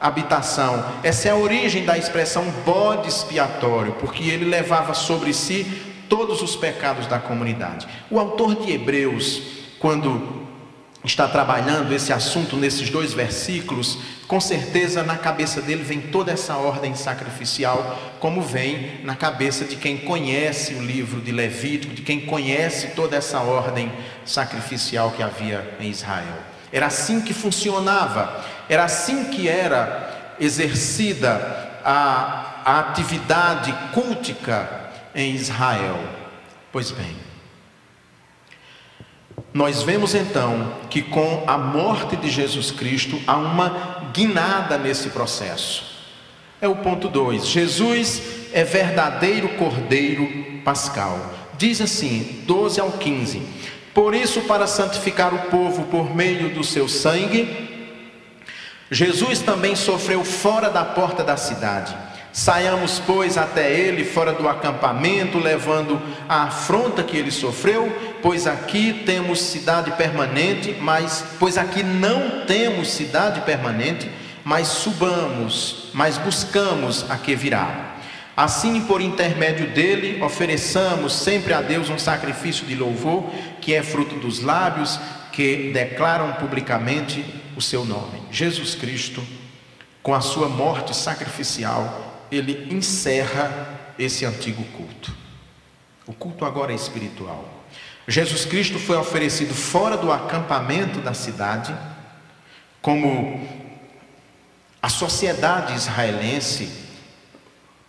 habitação. 0.00 0.84
Essa 1.02 1.28
é 1.28 1.30
a 1.30 1.36
origem 1.36 1.84
da 1.84 1.98
expressão 1.98 2.44
bode 2.64 3.08
expiatório, 3.08 3.92
porque 3.94 4.24
ele 4.24 4.46
levava 4.46 4.94
sobre 4.94 5.32
si 5.32 5.64
todos 6.08 6.42
os 6.42 6.56
pecados 6.56 7.06
da 7.06 7.18
comunidade. 7.18 7.86
O 8.10 8.18
autor 8.18 8.56
de 8.56 8.72
Hebreus, 8.72 9.42
quando 9.78 10.40
está 11.04 11.26
trabalhando 11.26 11.94
esse 11.94 12.12
assunto 12.12 12.56
nesses 12.56 12.90
dois 12.90 13.12
versículos, 13.14 13.98
com 14.26 14.38
certeza 14.38 15.02
na 15.02 15.16
cabeça 15.16 15.62
dele 15.62 15.82
vem 15.82 16.00
toda 16.00 16.30
essa 16.32 16.56
ordem 16.56 16.94
sacrificial, 16.94 17.98
como 18.20 18.42
vem 18.42 19.00
na 19.02 19.16
cabeça 19.16 19.64
de 19.64 19.76
quem 19.76 19.96
conhece 19.96 20.74
o 20.74 20.82
livro 20.82 21.20
de 21.20 21.32
Levítico, 21.32 21.94
de 21.94 22.02
quem 22.02 22.20
conhece 22.20 22.88
toda 22.88 23.16
essa 23.16 23.40
ordem 23.40 23.90
sacrificial 24.24 25.10
que 25.12 25.22
havia 25.22 25.76
em 25.80 25.88
Israel. 25.88 26.49
Era 26.72 26.86
assim 26.86 27.20
que 27.20 27.34
funcionava, 27.34 28.44
era 28.68 28.84
assim 28.84 29.24
que 29.24 29.48
era 29.48 30.34
exercida 30.38 31.80
a, 31.84 32.62
a 32.64 32.78
atividade 32.80 33.72
cultica 33.92 34.90
em 35.14 35.34
Israel. 35.34 35.98
Pois 36.72 36.90
bem, 36.90 37.16
nós 39.52 39.82
vemos 39.82 40.14
então 40.14 40.74
que 40.88 41.02
com 41.02 41.42
a 41.46 41.58
morte 41.58 42.16
de 42.16 42.30
Jesus 42.30 42.70
Cristo 42.70 43.20
há 43.26 43.36
uma 43.36 44.10
guinada 44.12 44.78
nesse 44.78 45.10
processo. 45.10 45.90
É 46.60 46.68
o 46.68 46.76
ponto 46.76 47.08
2. 47.08 47.46
Jesus 47.46 48.22
é 48.52 48.62
verdadeiro 48.62 49.48
cordeiro 49.56 50.60
pascal. 50.64 51.34
Diz 51.58 51.80
assim, 51.80 52.42
12 52.46 52.80
ao 52.80 52.92
15: 52.92 53.42
Por 53.92 54.14
isso, 54.14 54.42
para 54.42 54.66
santificar 54.66 55.34
o 55.34 55.50
povo 55.50 55.84
por 55.84 56.14
meio 56.14 56.50
do 56.50 56.62
seu 56.62 56.88
sangue, 56.88 57.68
Jesus 58.90 59.40
também 59.40 59.74
sofreu 59.74 60.24
fora 60.24 60.68
da 60.70 60.84
porta 60.84 61.22
da 61.24 61.36
cidade. 61.36 61.94
Saiamos, 62.32 63.02
pois, 63.04 63.36
até 63.36 63.72
ele 63.72 64.04
fora 64.04 64.32
do 64.32 64.48
acampamento, 64.48 65.38
levando 65.38 66.00
a 66.28 66.44
afronta 66.44 67.02
que 67.02 67.16
ele 67.16 67.30
sofreu, 67.30 67.92
pois 68.22 68.46
aqui 68.46 69.02
temos 69.04 69.40
cidade 69.40 69.90
permanente, 69.92 70.76
mas 70.80 71.24
pois 71.40 71.58
aqui 71.58 71.82
não 71.82 72.44
temos 72.46 72.92
cidade 72.92 73.40
permanente, 73.40 74.08
mas 74.44 74.68
subamos, 74.68 75.90
mas 75.92 76.18
buscamos 76.18 77.04
a 77.10 77.16
que 77.16 77.34
virá. 77.34 77.89
Assim, 78.40 78.80
por 78.86 79.02
intermédio 79.02 79.66
dele, 79.66 80.22
ofereçamos 80.22 81.12
sempre 81.12 81.52
a 81.52 81.60
Deus 81.60 81.90
um 81.90 81.98
sacrifício 81.98 82.64
de 82.64 82.74
louvor, 82.74 83.28
que 83.60 83.74
é 83.74 83.82
fruto 83.82 84.14
dos 84.14 84.40
lábios 84.40 84.98
que 85.30 85.70
declaram 85.74 86.32
publicamente 86.32 87.22
o 87.54 87.60
seu 87.60 87.84
nome. 87.84 88.18
Jesus 88.32 88.74
Cristo, 88.74 89.22
com 90.02 90.14
a 90.14 90.22
sua 90.22 90.48
morte 90.48 90.96
sacrificial, 90.96 92.24
ele 92.32 92.74
encerra 92.74 93.78
esse 93.98 94.24
antigo 94.24 94.64
culto. 94.74 95.14
O 96.06 96.14
culto 96.14 96.46
agora 96.46 96.72
é 96.72 96.76
espiritual. 96.76 97.44
Jesus 98.08 98.46
Cristo 98.46 98.78
foi 98.78 98.96
oferecido 98.96 99.52
fora 99.52 99.98
do 99.98 100.10
acampamento 100.10 100.98
da 101.02 101.12
cidade, 101.12 101.76
como 102.80 103.46
a 104.80 104.88
sociedade 104.88 105.74
israelense, 105.74 106.79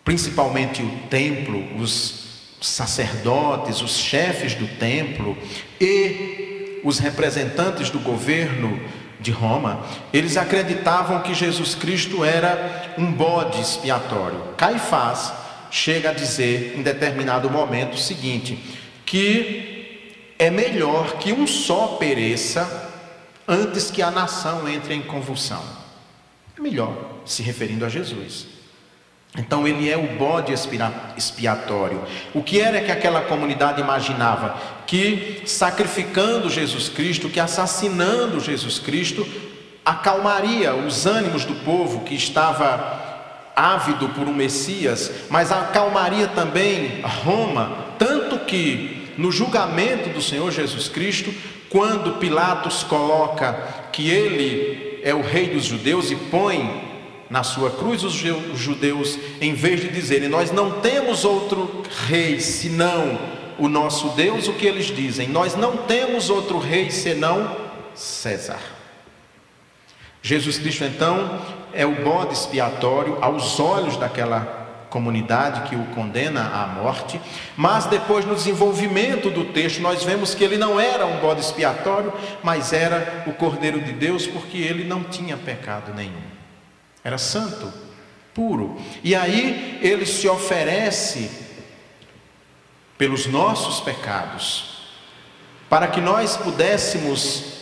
principalmente 0.03 0.81
o 0.81 0.89
templo, 1.09 1.63
os 1.81 2.21
sacerdotes, 2.61 3.81
os 3.81 3.97
chefes 3.97 4.53
do 4.53 4.67
templo 4.77 5.37
e 5.79 6.81
os 6.83 6.99
representantes 6.99 7.89
do 7.89 7.99
governo 7.99 8.79
de 9.19 9.31
Roma, 9.31 9.85
eles 10.11 10.35
acreditavam 10.35 11.21
que 11.21 11.33
Jesus 11.33 11.75
Cristo 11.75 12.25
era 12.25 12.93
um 12.97 13.11
bode 13.11 13.61
expiatório. 13.61 14.39
Caifás 14.57 15.31
chega 15.69 16.09
a 16.09 16.13
dizer 16.13 16.75
em 16.77 16.81
determinado 16.81 17.49
momento 17.49 17.93
o 17.93 17.99
seguinte: 17.99 18.57
que 19.05 20.15
é 20.39 20.49
melhor 20.49 21.17
que 21.17 21.31
um 21.31 21.45
só 21.45 21.97
pereça 21.99 22.89
antes 23.47 23.91
que 23.91 24.01
a 24.01 24.09
nação 24.09 24.67
entre 24.67 24.93
em 24.93 25.01
convulsão. 25.01 25.63
É 26.57 26.61
melhor, 26.61 27.21
se 27.25 27.43
referindo 27.43 27.85
a 27.85 27.89
Jesus. 27.89 28.47
Então 29.37 29.65
ele 29.65 29.89
é 29.89 29.97
o 29.97 30.17
bode 30.17 30.53
expiatório. 31.15 32.01
O 32.33 32.43
que 32.43 32.59
era 32.59 32.81
que 32.81 32.91
aquela 32.91 33.21
comunidade 33.21 33.81
imaginava? 33.81 34.57
Que 34.85 35.41
sacrificando 35.45 36.49
Jesus 36.49 36.89
Cristo, 36.89 37.29
que 37.29 37.39
assassinando 37.39 38.41
Jesus 38.41 38.77
Cristo, 38.77 39.25
acalmaria 39.85 40.75
os 40.75 41.05
ânimos 41.05 41.45
do 41.45 41.55
povo 41.55 42.01
que 42.01 42.13
estava 42.13 42.99
ávido 43.55 44.09
por 44.09 44.27
um 44.27 44.33
Messias, 44.33 45.11
mas 45.29 45.51
acalmaria 45.51 46.27
também 46.27 47.01
Roma, 47.01 47.95
tanto 47.97 48.39
que 48.39 49.13
no 49.17 49.31
julgamento 49.31 50.09
do 50.09 50.21
Senhor 50.21 50.51
Jesus 50.51 50.89
Cristo, 50.89 51.33
quando 51.69 52.17
Pilatos 52.17 52.83
coloca 52.83 53.53
que 53.93 54.09
ele 54.09 54.99
é 55.03 55.13
o 55.13 55.21
rei 55.21 55.47
dos 55.47 55.65
judeus 55.65 56.11
e 56.11 56.15
põe 56.15 56.90
na 57.31 57.43
sua 57.43 57.71
cruz 57.71 58.03
os 58.03 58.13
judeus, 58.13 59.17
em 59.39 59.53
vez 59.53 59.79
de 59.79 59.87
dizerem 59.87 60.27
nós 60.27 60.51
não 60.51 60.81
temos 60.81 61.23
outro 61.23 61.81
rei 62.07 62.41
senão 62.41 63.17
o 63.57 63.69
nosso 63.69 64.09
Deus, 64.09 64.49
o 64.49 64.53
que 64.53 64.65
eles 64.65 64.87
dizem? 64.87 65.29
Nós 65.29 65.55
não 65.55 65.77
temos 65.77 66.29
outro 66.29 66.59
rei 66.59 66.91
senão 66.91 67.55
César. 67.95 68.59
Jesus 70.21 70.59
Cristo, 70.59 70.83
então, 70.83 71.41
é 71.73 71.85
o 71.85 72.03
bode 72.03 72.33
expiatório 72.33 73.17
aos 73.21 73.59
olhos 73.59 73.95
daquela 73.95 74.59
comunidade 74.89 75.69
que 75.69 75.75
o 75.75 75.85
condena 75.95 76.51
à 76.53 76.67
morte, 76.67 77.19
mas 77.55 77.85
depois 77.85 78.25
no 78.25 78.35
desenvolvimento 78.35 79.29
do 79.29 79.45
texto 79.45 79.79
nós 79.79 80.03
vemos 80.03 80.35
que 80.35 80.43
ele 80.43 80.57
não 80.57 80.79
era 80.79 81.05
um 81.05 81.17
bode 81.19 81.39
expiatório, 81.39 82.11
mas 82.43 82.73
era 82.73 83.23
o 83.25 83.31
Cordeiro 83.31 83.79
de 83.79 83.93
Deus, 83.93 84.27
porque 84.27 84.57
ele 84.57 84.83
não 84.83 85.03
tinha 85.03 85.37
pecado 85.37 85.93
nenhum. 85.95 86.40
Era 87.03 87.17
santo, 87.17 87.71
puro. 88.33 88.77
E 89.03 89.15
aí 89.15 89.79
ele 89.81 90.05
se 90.05 90.27
oferece 90.27 91.29
pelos 92.97 93.25
nossos 93.25 93.79
pecados, 93.79 94.77
para 95.67 95.87
que 95.87 95.99
nós 95.99 96.37
pudéssemos 96.37 97.61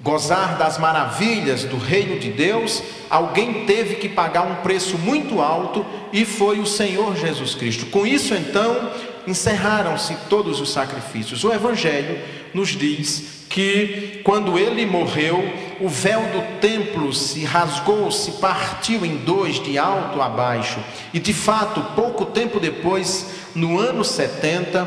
gozar 0.00 0.56
das 0.56 0.78
maravilhas 0.78 1.64
do 1.64 1.76
reino 1.76 2.20
de 2.20 2.30
Deus, 2.30 2.82
alguém 3.10 3.66
teve 3.66 3.96
que 3.96 4.08
pagar 4.08 4.42
um 4.42 4.56
preço 4.56 4.96
muito 4.96 5.40
alto 5.40 5.84
e 6.12 6.24
foi 6.24 6.60
o 6.60 6.66
Senhor 6.66 7.16
Jesus 7.16 7.54
Cristo. 7.54 7.86
Com 7.86 8.06
isso, 8.06 8.34
então, 8.34 8.92
encerraram-se 9.28 10.16
todos 10.28 10.60
os 10.60 10.72
sacrifícios. 10.72 11.44
O 11.44 11.52
Evangelho 11.52 12.18
nos 12.54 12.70
diz 12.70 13.38
que 13.48 14.20
quando 14.24 14.58
ele 14.58 14.84
morreu, 14.84 15.42
o 15.80 15.88
véu 15.88 16.20
do 16.22 16.60
templo 16.60 17.12
se 17.12 17.44
rasgou, 17.44 18.10
se 18.10 18.32
partiu 18.32 19.04
em 19.04 19.16
dois, 19.16 19.62
de 19.62 19.78
alto 19.78 20.20
a 20.20 20.28
baixo, 20.28 20.78
e 21.12 21.18
de 21.18 21.32
fato, 21.32 21.80
pouco 21.94 22.26
tempo 22.26 22.60
depois, 22.60 23.26
no 23.54 23.78
ano 23.78 24.04
70, 24.04 24.84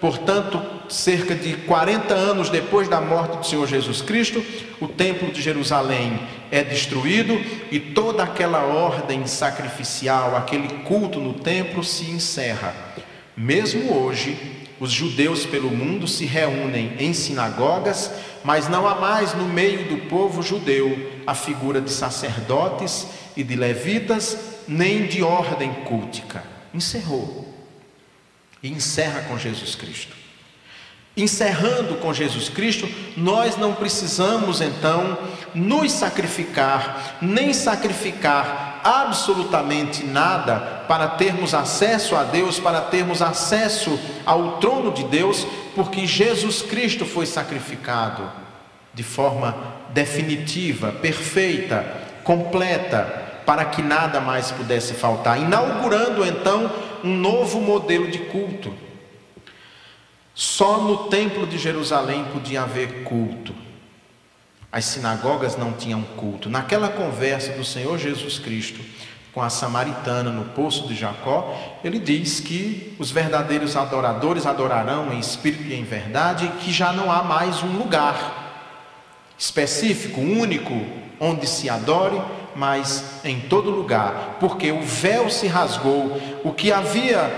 portanto, 0.00 0.60
cerca 0.88 1.34
de 1.34 1.54
40 1.54 2.14
anos 2.14 2.48
depois 2.48 2.88
da 2.88 3.00
morte 3.00 3.38
do 3.38 3.46
Senhor 3.46 3.66
Jesus 3.66 4.00
Cristo, 4.00 4.44
o 4.80 4.86
templo 4.86 5.32
de 5.32 5.42
Jerusalém 5.42 6.20
é 6.50 6.62
destruído 6.62 7.40
e 7.70 7.80
toda 7.80 8.22
aquela 8.22 8.64
ordem 8.64 9.26
sacrificial, 9.26 10.36
aquele 10.36 10.68
culto 10.84 11.18
no 11.18 11.32
templo 11.32 11.82
se 11.82 12.04
encerra. 12.04 12.74
Mesmo 13.36 13.92
hoje, 13.92 14.36
os 14.78 14.90
judeus 14.90 15.46
pelo 15.46 15.70
mundo 15.70 16.06
se 16.06 16.24
reúnem 16.24 16.96
em 16.98 17.12
sinagogas, 17.12 18.10
mas 18.44 18.68
não 18.68 18.86
há 18.86 18.94
mais 18.94 19.34
no 19.34 19.44
meio 19.44 19.88
do 19.88 20.08
povo 20.08 20.42
judeu 20.42 21.12
a 21.26 21.34
figura 21.34 21.80
de 21.80 21.90
sacerdotes 21.90 23.06
e 23.36 23.42
de 23.42 23.56
levitas, 23.56 24.36
nem 24.68 25.06
de 25.06 25.22
ordem 25.22 25.72
cultica. 25.86 26.44
Encerrou. 26.72 27.52
E 28.62 28.68
encerra 28.68 29.22
com 29.22 29.38
Jesus 29.38 29.74
Cristo. 29.74 30.14
Encerrando 31.16 31.96
com 31.96 32.12
Jesus 32.12 32.48
Cristo, 32.48 32.88
nós 33.16 33.56
não 33.56 33.74
precisamos 33.74 34.60
então 34.60 35.16
nos 35.54 35.92
sacrificar, 35.92 37.18
nem 37.22 37.52
sacrificar 37.52 38.73
absolutamente 38.84 40.04
nada 40.04 40.84
para 40.86 41.08
termos 41.08 41.54
acesso 41.54 42.14
a 42.14 42.22
Deus, 42.22 42.60
para 42.60 42.82
termos 42.82 43.22
acesso 43.22 43.98
ao 44.26 44.58
trono 44.58 44.92
de 44.92 45.04
Deus, 45.04 45.46
porque 45.74 46.06
Jesus 46.06 46.60
Cristo 46.60 47.06
foi 47.06 47.24
sacrificado 47.24 48.30
de 48.92 49.02
forma 49.02 49.56
definitiva, 49.88 50.92
perfeita, 50.92 51.84
completa, 52.22 53.22
para 53.46 53.64
que 53.64 53.82
nada 53.82 54.20
mais 54.20 54.50
pudesse 54.52 54.94
faltar, 54.94 55.40
inaugurando 55.40 56.24
então 56.24 56.70
um 57.02 57.14
novo 57.16 57.60
modelo 57.60 58.10
de 58.10 58.18
culto. 58.18 58.72
Só 60.34 60.78
no 60.78 61.08
templo 61.08 61.46
de 61.46 61.58
Jerusalém 61.58 62.24
podia 62.32 62.62
haver 62.62 63.04
culto. 63.04 63.63
As 64.74 64.86
sinagogas 64.86 65.56
não 65.56 65.70
tinham 65.70 66.02
culto. 66.02 66.50
Naquela 66.50 66.88
conversa 66.88 67.52
do 67.52 67.64
Senhor 67.64 67.96
Jesus 67.96 68.40
Cristo 68.40 68.80
com 69.32 69.40
a 69.40 69.48
samaritana 69.48 70.32
no 70.32 70.46
poço 70.46 70.88
de 70.88 70.96
Jacó, 70.96 71.56
ele 71.84 72.00
diz 72.00 72.40
que 72.40 72.92
os 72.98 73.08
verdadeiros 73.08 73.76
adoradores 73.76 74.46
adorarão 74.46 75.12
em 75.12 75.20
espírito 75.20 75.62
e 75.62 75.74
em 75.74 75.84
verdade, 75.84 76.46
e 76.46 76.48
que 76.64 76.72
já 76.72 76.92
não 76.92 77.08
há 77.08 77.22
mais 77.22 77.62
um 77.62 77.78
lugar 77.78 78.74
específico, 79.38 80.20
único, 80.20 80.74
onde 81.20 81.46
se 81.46 81.70
adore, 81.70 82.20
mas 82.56 83.20
em 83.24 83.42
todo 83.42 83.70
lugar, 83.70 84.38
porque 84.40 84.72
o 84.72 84.82
véu 84.82 85.30
se 85.30 85.46
rasgou, 85.46 86.20
o 86.42 86.52
que 86.52 86.72
havia 86.72 87.30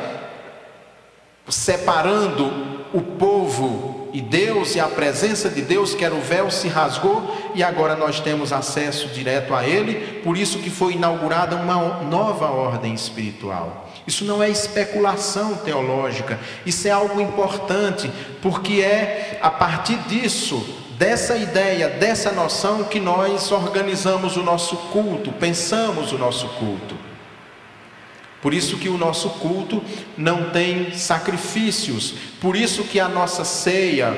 separando 1.46 2.50
o 2.94 3.02
povo 3.02 3.85
e 4.16 4.22
Deus 4.22 4.74
e 4.74 4.80
a 4.80 4.88
presença 4.88 5.50
de 5.50 5.60
Deus, 5.60 5.94
que 5.94 6.02
era 6.02 6.14
o 6.14 6.22
véu, 6.22 6.50
se 6.50 6.68
rasgou 6.68 7.36
e 7.54 7.62
agora 7.62 7.94
nós 7.94 8.18
temos 8.18 8.50
acesso 8.50 9.08
direto 9.08 9.54
a 9.54 9.62
Ele, 9.62 10.22
por 10.22 10.38
isso 10.38 10.60
que 10.60 10.70
foi 10.70 10.94
inaugurada 10.94 11.54
uma 11.54 12.02
nova 12.02 12.46
ordem 12.46 12.94
espiritual. 12.94 13.90
Isso 14.06 14.24
não 14.24 14.42
é 14.42 14.48
especulação 14.48 15.56
teológica, 15.56 16.40
isso 16.64 16.88
é 16.88 16.90
algo 16.92 17.20
importante, 17.20 18.10
porque 18.40 18.80
é 18.80 19.38
a 19.42 19.50
partir 19.50 19.98
disso, 20.08 20.66
dessa 20.92 21.36
ideia, 21.36 21.86
dessa 21.86 22.32
noção, 22.32 22.84
que 22.84 22.98
nós 22.98 23.52
organizamos 23.52 24.38
o 24.38 24.42
nosso 24.42 24.78
culto, 24.94 25.30
pensamos 25.30 26.10
o 26.12 26.16
nosso 26.16 26.48
culto. 26.58 27.05
Por 28.46 28.54
isso 28.54 28.76
que 28.76 28.88
o 28.88 28.96
nosso 28.96 29.28
culto 29.40 29.82
não 30.16 30.50
tem 30.50 30.92
sacrifícios, 30.92 32.14
por 32.40 32.54
isso 32.54 32.84
que 32.84 33.00
a 33.00 33.08
nossa 33.08 33.44
ceia 33.44 34.16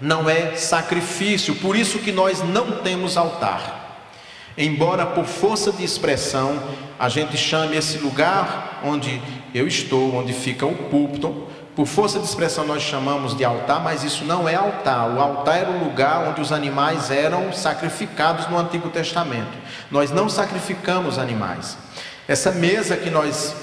não 0.00 0.30
é 0.30 0.56
sacrifício, 0.56 1.54
por 1.56 1.76
isso 1.76 1.98
que 1.98 2.10
nós 2.10 2.42
não 2.42 2.78
temos 2.78 3.18
altar. 3.18 4.08
Embora 4.56 5.04
por 5.04 5.26
força 5.26 5.70
de 5.70 5.84
expressão 5.84 6.58
a 6.98 7.10
gente 7.10 7.36
chame 7.36 7.76
esse 7.76 7.98
lugar 7.98 8.80
onde 8.82 9.20
eu 9.54 9.68
estou, 9.68 10.14
onde 10.14 10.32
fica 10.32 10.64
o 10.64 10.74
púlpito, 10.74 11.46
por 11.76 11.84
força 11.84 12.18
de 12.18 12.24
expressão 12.24 12.66
nós 12.66 12.82
chamamos 12.82 13.36
de 13.36 13.44
altar, 13.44 13.78
mas 13.84 14.02
isso 14.02 14.24
não 14.24 14.48
é 14.48 14.54
altar. 14.54 15.10
O 15.10 15.20
altar 15.20 15.58
era 15.58 15.70
o 15.70 15.84
lugar 15.84 16.28
onde 16.30 16.40
os 16.40 16.50
animais 16.50 17.10
eram 17.10 17.52
sacrificados 17.52 18.48
no 18.48 18.56
Antigo 18.56 18.88
Testamento. 18.88 19.52
Nós 19.90 20.10
não 20.10 20.30
sacrificamos 20.30 21.18
animais. 21.18 21.76
Essa 22.26 22.52
mesa 22.52 22.96
que 22.96 23.10
nós 23.10 23.54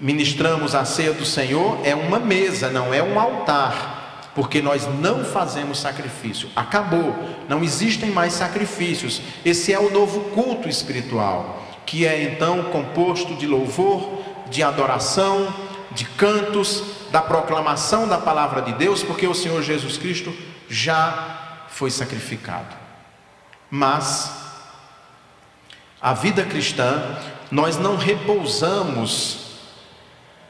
ministramos 0.00 0.74
a 0.74 0.84
ceia 0.84 1.12
do 1.12 1.24
Senhor 1.24 1.78
é 1.84 1.94
uma 1.94 2.18
mesa, 2.18 2.70
não 2.70 2.92
é 2.92 3.02
um 3.02 3.18
altar, 3.18 4.30
porque 4.34 4.60
nós 4.62 4.86
não 5.00 5.24
fazemos 5.24 5.80
sacrifício. 5.80 6.48
Acabou, 6.56 7.14
não 7.48 7.62
existem 7.62 8.10
mais 8.10 8.32
sacrifícios. 8.32 9.20
Esse 9.44 9.72
é 9.72 9.78
o 9.78 9.90
novo 9.90 10.30
culto 10.30 10.68
espiritual, 10.68 11.62
que 11.86 12.06
é 12.06 12.22
então 12.22 12.64
composto 12.64 13.34
de 13.34 13.46
louvor, 13.46 14.22
de 14.50 14.62
adoração, 14.62 15.52
de 15.92 16.04
cantos, 16.04 16.82
da 17.12 17.22
proclamação 17.22 18.08
da 18.08 18.18
palavra 18.18 18.62
de 18.62 18.72
Deus, 18.72 19.02
porque 19.02 19.26
o 19.26 19.34
Senhor 19.34 19.62
Jesus 19.62 19.96
Cristo 19.96 20.34
já 20.68 21.66
foi 21.68 21.90
sacrificado. 21.90 22.74
Mas 23.70 24.32
a 26.00 26.12
vida 26.12 26.44
cristã 26.44 27.16
nós 27.54 27.78
não 27.78 27.94
repousamos 27.94 29.38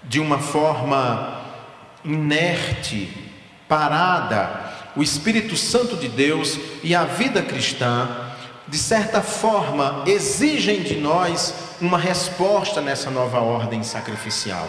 de 0.04 0.18
uma 0.18 0.38
forma 0.38 1.38
inerte, 2.02 3.10
parada. 3.68 4.72
O 4.96 5.02
Espírito 5.02 5.54
Santo 5.54 5.96
de 5.98 6.08
Deus 6.08 6.58
e 6.82 6.94
a 6.94 7.04
vida 7.04 7.42
cristã, 7.42 8.08
de 8.66 8.78
certa 8.78 9.20
forma, 9.20 10.02
exigem 10.06 10.82
de 10.82 10.94
nós 10.94 11.52
uma 11.78 11.98
resposta 11.98 12.80
nessa 12.80 13.10
nova 13.10 13.38
ordem 13.38 13.82
sacrificial. 13.82 14.66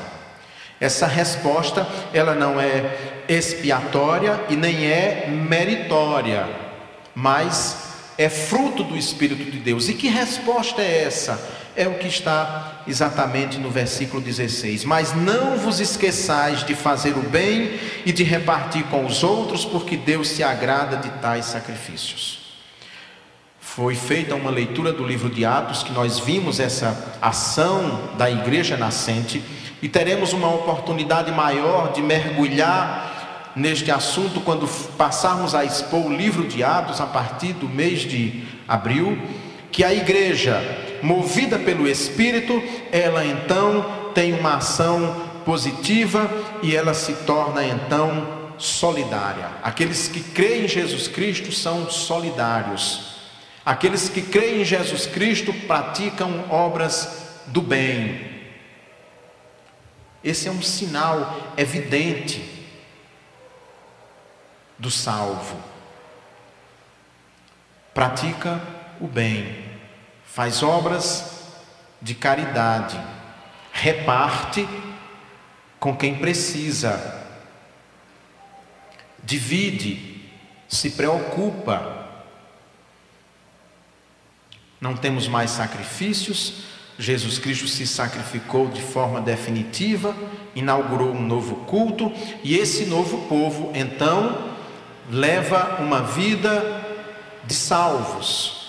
Essa 0.77 1.07
resposta, 1.07 1.87
ela 2.13 2.35
não 2.35 2.59
é 2.59 3.23
expiatória 3.29 4.43
e 4.49 4.57
nem 4.57 4.85
é 4.87 5.29
meritória, 5.29 6.49
mas 7.15 7.77
é 8.17 8.27
fruto 8.27 8.83
do 8.83 8.97
Espírito 8.97 9.49
de 9.49 9.57
Deus. 9.57 9.87
E 9.87 9.93
que 9.93 10.09
resposta 10.09 10.81
é 10.81 11.05
essa? 11.05 11.63
É 11.75 11.87
o 11.87 11.95
que 11.95 12.07
está 12.07 12.81
exatamente 12.87 13.57
no 13.57 13.69
versículo 13.69 14.21
16. 14.21 14.85
Mas 14.85 15.13
não 15.13 15.57
vos 15.57 15.79
esqueçais 15.79 16.63
de 16.63 16.73
fazer 16.73 17.17
o 17.17 17.29
bem 17.29 17.79
e 18.05 18.11
de 18.11 18.23
repartir 18.23 18.83
com 18.85 19.05
os 19.05 19.23
outros, 19.23 19.65
porque 19.65 19.97
Deus 19.97 20.29
se 20.29 20.43
agrada 20.43 20.97
de 20.97 21.09
tais 21.19 21.45
sacrifícios. 21.45 22.45
Foi 23.59 23.93
feita 23.93 24.35
uma 24.35 24.49
leitura 24.49 24.93
do 24.93 25.05
livro 25.05 25.29
de 25.29 25.43
Atos, 25.43 25.83
que 25.83 25.91
nós 25.91 26.17
vimos 26.17 26.61
essa 26.61 27.17
ação 27.21 28.11
da 28.17 28.31
igreja 28.31 28.77
nascente, 28.77 29.43
e 29.81 29.89
teremos 29.89 30.31
uma 30.31 30.47
oportunidade 30.53 31.31
maior 31.31 31.91
de 31.91 32.01
mergulhar 32.01 33.51
neste 33.55 33.91
assunto 33.91 34.41
quando 34.41 34.67
passarmos 34.97 35.53
a 35.53 35.63
expor 35.63 36.05
o 36.05 36.15
livro 36.15 36.47
de 36.47 36.63
Atos 36.63 36.99
a 36.99 37.05
partir 37.05 37.53
do 37.53 37.67
mês 37.67 37.99
de 38.01 38.43
abril, 38.67 39.17
que 39.71 39.83
a 39.83 39.93
igreja, 39.93 40.84
movida 41.01 41.57
pelo 41.57 41.87
Espírito, 41.87 42.61
ela 42.91 43.25
então 43.25 44.11
tem 44.13 44.33
uma 44.33 44.57
ação 44.57 45.29
positiva 45.45 46.29
e 46.63 46.75
ela 46.75 46.93
se 46.93 47.13
torna 47.25 47.63
então 47.63 48.53
solidária. 48.57 49.49
Aqueles 49.61 50.07
que 50.07 50.21
creem 50.21 50.65
em 50.65 50.67
Jesus 50.67 51.07
Cristo 51.07 51.51
são 51.51 51.89
solidários. 51.89 53.15
Aqueles 53.65 54.09
que 54.09 54.21
creem 54.21 54.61
em 54.61 54.65
Jesus 54.65 55.05
Cristo 55.05 55.53
praticam 55.53 56.45
obras 56.49 57.25
do 57.47 57.61
bem. 57.61 58.33
Esse 60.23 60.47
é 60.47 60.51
um 60.51 60.61
sinal 60.61 61.53
evidente 61.57 62.43
do 64.77 64.89
salvo. 64.89 65.57
Pratica 67.93 68.61
o 68.99 69.07
bem, 69.07 69.64
faz 70.35 70.61
obras 70.61 71.45
de 72.01 72.13
caridade, 72.13 72.99
reparte 73.71 74.67
com 75.79 75.95
quem 75.95 76.15
precisa, 76.15 77.25
divide, 79.23 80.29
se 80.67 80.89
preocupa. 80.89 82.09
Não 84.81 84.97
temos 84.97 85.25
mais 85.25 85.51
sacrifícios, 85.51 86.65
Jesus 86.99 87.39
Cristo 87.39 87.69
se 87.69 87.87
sacrificou 87.87 88.67
de 88.67 88.81
forma 88.81 89.21
definitiva, 89.21 90.13
inaugurou 90.53 91.13
um 91.13 91.25
novo 91.25 91.63
culto, 91.63 92.11
e 92.43 92.57
esse 92.57 92.87
novo 92.87 93.25
povo 93.29 93.71
então 93.73 94.53
leva 95.09 95.77
uma 95.81 96.01
vida 96.01 96.83
de 97.45 97.53
salvos, 97.53 98.64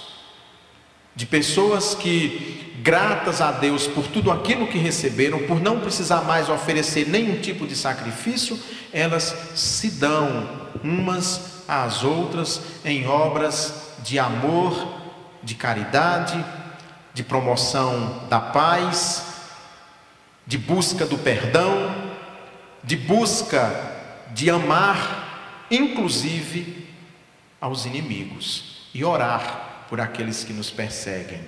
de 1.17 1.27
pessoas 1.27 1.95
que, 1.95 2.79
gratas 2.83 3.41
a 3.41 3.51
Deus 3.51 3.89
por 3.89 4.07
tudo 4.07 4.31
aquilo 4.31 4.69
que 4.69 4.79
receberam, 4.79 5.41
por 5.47 5.61
não 5.61 5.81
precisar 5.81 6.21
mais 6.21 6.49
oferecer 6.49 7.09
nenhum 7.09 7.41
tipo 7.41 7.67
de 7.67 7.75
sacrifício, 7.75 8.57
elas 8.93 9.35
se 9.57 9.91
dão 9.91 10.69
umas 10.85 11.65
às 11.67 12.05
outras 12.05 12.61
em 12.85 13.09
obras 13.09 13.95
de 14.05 14.21
amor, 14.21 15.01
de 15.43 15.57
caridade, 15.57 16.45
de 17.13 17.25
promoção 17.25 18.23
da 18.29 18.39
paz, 18.39 19.25
de 20.47 20.59
busca 20.59 21.05
do 21.05 21.19
perdão, 21.19 21.93
de 22.85 22.97
busca 22.97 23.95
de 24.33 24.49
amar 24.49 25.25
inclusive 25.71 26.87
aos 27.61 27.87
inimigos, 27.87 28.89
e 28.95 29.05
orar 29.05 29.66
por 29.89 30.01
aqueles 30.01 30.45
que 30.45 30.53
nos 30.53 30.71
perseguem. 30.71 31.41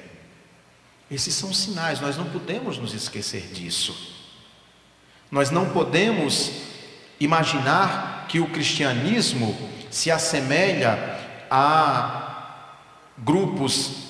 Esses 1.11 1.35
são 1.35 1.53
sinais, 1.53 2.01
nós 2.01 2.17
não 2.17 2.27
podemos 2.27 2.79
nos 2.79 2.93
esquecer 2.93 3.49
disso. 3.53 4.17
Nós 5.31 5.51
não 5.51 5.71
podemos 5.71 6.51
imaginar 7.19 8.27
que 8.29 8.41
o 8.41 8.49
cristianismo 8.49 9.57
se 9.91 10.11
assemelha 10.11 11.19
a 11.51 12.29
grupos 13.17 14.09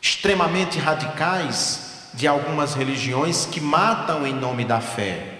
extremamente 0.00 0.78
radicais 0.78 2.10
de 2.14 2.26
algumas 2.26 2.74
religiões 2.74 3.46
que 3.46 3.60
matam 3.60 4.26
em 4.26 4.34
nome 4.34 4.64
da 4.64 4.80
fé. 4.80 5.32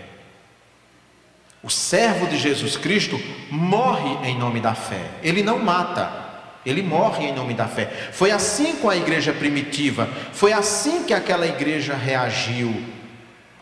O 1.63 1.71
servo 1.71 2.27
de 2.27 2.39
Jesus 2.39 2.77
Cristo 2.77 3.21
morre 3.51 4.29
em 4.29 4.39
nome 4.39 4.61
da 4.61 4.75
fé. 4.75 5.11
Ele 5.23 5.43
não 5.43 5.59
mata, 5.59 6.22
ele 6.65 6.83
morre 6.83 7.27
em 7.27 7.35
nome 7.35 7.55
da 7.55 7.67
fé. 7.67 7.91
Foi 8.13 8.31
assim 8.31 8.77
com 8.77 8.89
a 8.89 8.97
igreja 8.97 9.33
primitiva, 9.33 10.09
foi 10.33 10.53
assim 10.53 11.05
que 11.05 11.15
aquela 11.15 11.47
igreja 11.47 11.95
reagiu 11.95 12.83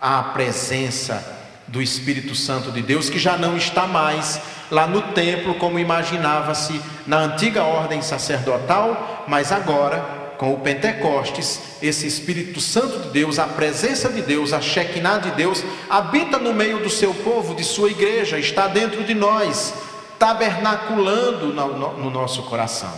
à 0.01 0.23
presença 0.23 1.39
do 1.67 1.81
Espírito 1.81 2.35
Santo 2.35 2.73
de 2.73 2.83
Deus, 2.83 3.09
que 3.09 3.19
já 3.19 3.37
não 3.37 3.57
está 3.57 3.87
mais 3.87 4.41
lá 4.71 4.87
no 4.87 5.03
templo 5.13 5.55
como 5.55 5.79
imaginava-se 5.79 6.81
na 7.07 7.19
antiga 7.19 7.65
ordem 7.65 8.03
sacerdotal, 8.03 9.25
mas 9.29 9.53
agora 9.53 10.21
com 10.41 10.55
o 10.55 10.61
Pentecostes, 10.61 11.61
esse 11.83 12.07
Espírito 12.07 12.63
Santo 12.63 12.99
de 13.01 13.09
Deus, 13.11 13.39
a 13.39 13.47
presença 13.47 14.09
de 14.09 14.23
Deus, 14.23 14.55
a 14.55 14.61
Shekinah 14.61 15.19
de 15.19 15.33
Deus, 15.33 15.63
habita 15.89 16.39
no 16.39 16.55
meio 16.55 16.79
do 16.79 16.89
seu 16.89 17.13
povo, 17.13 17.55
de 17.55 17.63
sua 17.63 17.91
igreja, 17.91 18.39
está 18.39 18.67
dentro 18.67 19.05
de 19.05 19.13
nós, 19.13 19.75
tabernaculando 20.21 21.47
no, 21.47 21.97
no 21.97 22.11
nosso 22.11 22.43
coração. 22.43 22.93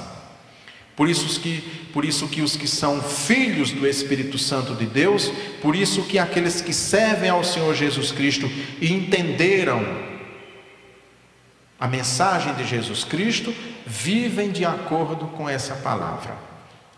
Por 0.97 1.09
isso, 1.09 1.41
que, 1.41 1.61
por 1.93 2.05
isso 2.05 2.29
que 2.29 2.43
os 2.43 2.57
que 2.57 2.67
são 2.67 3.01
filhos 3.01 3.71
do 3.71 3.87
Espírito 3.87 4.37
Santo 4.39 4.75
de 4.75 4.85
Deus, 4.85 5.33
por 5.63 5.75
isso 5.75 6.03
que 6.03 6.19
aqueles 6.19 6.61
que 6.61 6.75
servem 6.75 7.31
ao 7.31 7.45
Senhor 7.45 7.75
Jesus 7.75 8.11
Cristo 8.11 8.51
e 8.81 8.93
entenderam 8.93 9.83
a 11.81 11.87
mensagem 11.87 12.55
de 12.55 12.65
Jesus 12.65 13.05
Cristo, 13.05 13.55
vivem 13.87 14.51
de 14.51 14.65
acordo 14.65 15.27
com 15.29 15.49
essa 15.49 15.77
palavra. 15.77 16.37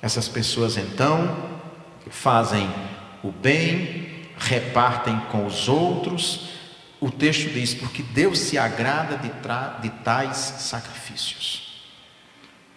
Essas 0.03 0.27
pessoas 0.27 0.77
então 0.77 1.37
fazem 2.11 2.69
o 3.23 3.31
bem, 3.31 4.27
repartem 4.39 5.19
com 5.31 5.47
os 5.47 5.69
outros. 5.69 6.54
O 7.05 7.11
texto 7.11 7.51
diz: 7.51 7.75
porque 7.75 8.03
Deus 8.03 8.39
se 8.39 8.57
agrada 8.57 9.19
de, 9.19 9.29
de 9.83 9.95
tais 10.03 10.39
sacrifícios. 10.39 11.85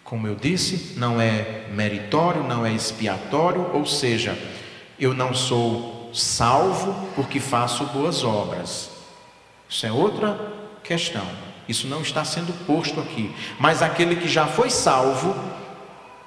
Como 0.03 0.27
eu 0.27 0.35
disse, 0.35 0.95
não 0.97 1.21
é 1.21 1.63
meritório, 1.71 2.43
não 2.43 2.65
é 2.65 2.73
expiatório, 2.73 3.73
ou 3.73 3.85
seja, 3.85 4.37
eu 4.99 5.13
não 5.13 5.33
sou 5.33 6.11
salvo 6.13 7.07
porque 7.15 7.39
faço 7.39 7.85
boas 7.85 8.25
obras. 8.25 8.89
Isso 9.69 9.85
é 9.85 9.93
outra 9.93 10.37
questão. 10.83 11.25
Isso 11.65 11.87
não 11.87 12.01
está 12.01 12.25
sendo 12.25 12.51
posto 12.65 12.99
aqui. 12.99 13.33
Mas 13.57 13.81
aquele 13.81 14.17
que 14.17 14.27
já 14.27 14.45
foi 14.45 14.69
salvo, 14.69 15.33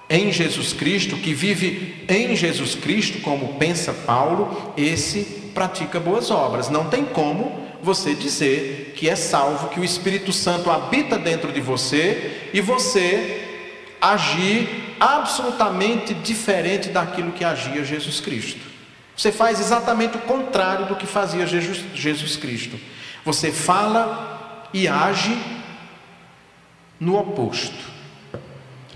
em 0.08 0.32
Jesus 0.32 0.72
Cristo, 0.72 1.18
que 1.18 1.34
vive 1.34 2.06
em 2.08 2.34
Jesus 2.34 2.74
Cristo, 2.74 3.20
como 3.20 3.58
pensa 3.58 3.92
Paulo, 3.92 4.72
esse 4.74 5.50
pratica 5.52 6.00
boas 6.00 6.30
obras. 6.30 6.70
Não 6.70 6.88
tem 6.88 7.04
como 7.04 7.68
você 7.82 8.14
dizer 8.14 8.94
que 8.96 9.08
é 9.08 9.16
salvo, 9.16 9.68
que 9.68 9.80
o 9.80 9.84
Espírito 9.84 10.32
Santo 10.32 10.70
habita 10.70 11.18
dentro 11.18 11.52
de 11.52 11.60
você 11.60 12.50
e 12.52 12.60
você 12.60 13.46
agir 14.00 14.94
absolutamente 14.98 16.14
diferente 16.14 16.88
daquilo 16.88 17.32
que 17.32 17.44
agia 17.44 17.84
Jesus 17.84 18.20
Cristo. 18.20 18.60
Você 19.16 19.30
faz 19.30 19.60
exatamente 19.60 20.16
o 20.16 20.20
contrário 20.20 20.86
do 20.86 20.96
que 20.96 21.06
fazia 21.06 21.46
Jesus, 21.46 21.84
Jesus 21.94 22.36
Cristo. 22.36 22.78
Você 23.24 23.52
fala 23.52 24.68
e 24.72 24.88
age 24.88 25.36
no 26.98 27.18
oposto. 27.18 27.90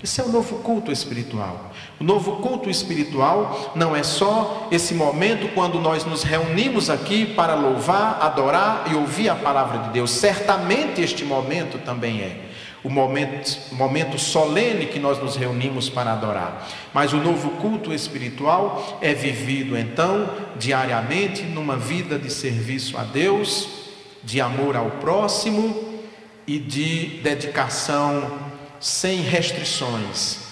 Esse 0.02 0.20
é 0.20 0.24
o 0.24 0.28
novo 0.28 0.60
culto 0.60 0.92
espiritual. 0.92 1.73
Novo 2.04 2.32
culto 2.32 2.68
espiritual 2.68 3.72
não 3.74 3.96
é 3.96 4.02
só 4.02 4.68
esse 4.70 4.92
momento 4.92 5.48
quando 5.54 5.80
nós 5.80 6.04
nos 6.04 6.22
reunimos 6.22 6.90
aqui 6.90 7.24
para 7.24 7.54
louvar, 7.54 8.18
adorar 8.20 8.84
e 8.92 8.94
ouvir 8.94 9.30
a 9.30 9.34
palavra 9.34 9.78
de 9.78 9.88
Deus. 9.88 10.10
Certamente 10.10 11.00
este 11.00 11.24
momento 11.24 11.78
também 11.78 12.20
é 12.20 12.40
o 12.84 12.90
momento, 12.90 13.58
momento 13.72 14.18
solene 14.18 14.84
que 14.84 14.98
nós 14.98 15.18
nos 15.18 15.34
reunimos 15.34 15.88
para 15.88 16.12
adorar. 16.12 16.68
Mas 16.92 17.14
o 17.14 17.16
novo 17.16 17.52
culto 17.52 17.90
espiritual 17.90 18.98
é 19.00 19.14
vivido 19.14 19.74
então 19.74 20.28
diariamente 20.56 21.42
numa 21.44 21.78
vida 21.78 22.18
de 22.18 22.28
serviço 22.30 22.98
a 22.98 23.04
Deus, 23.04 23.66
de 24.22 24.42
amor 24.42 24.76
ao 24.76 24.90
próximo 24.90 26.02
e 26.46 26.58
de 26.58 27.22
dedicação 27.22 28.30
sem 28.78 29.22
restrições 29.22 30.43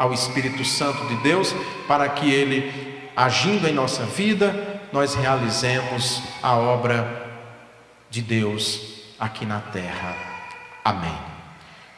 ao 0.00 0.14
Espírito 0.14 0.64
Santo 0.64 1.04
de 1.08 1.16
Deus, 1.16 1.54
para 1.86 2.08
que 2.08 2.32
Ele, 2.32 3.12
agindo 3.14 3.68
em 3.68 3.74
nossa 3.74 4.04
vida, 4.04 4.80
nós 4.90 5.14
realizemos 5.14 6.22
a 6.42 6.56
obra 6.56 7.28
de 8.08 8.22
Deus 8.22 8.80
aqui 9.20 9.44
na 9.44 9.60
terra. 9.60 10.16
Amém. 10.82 11.18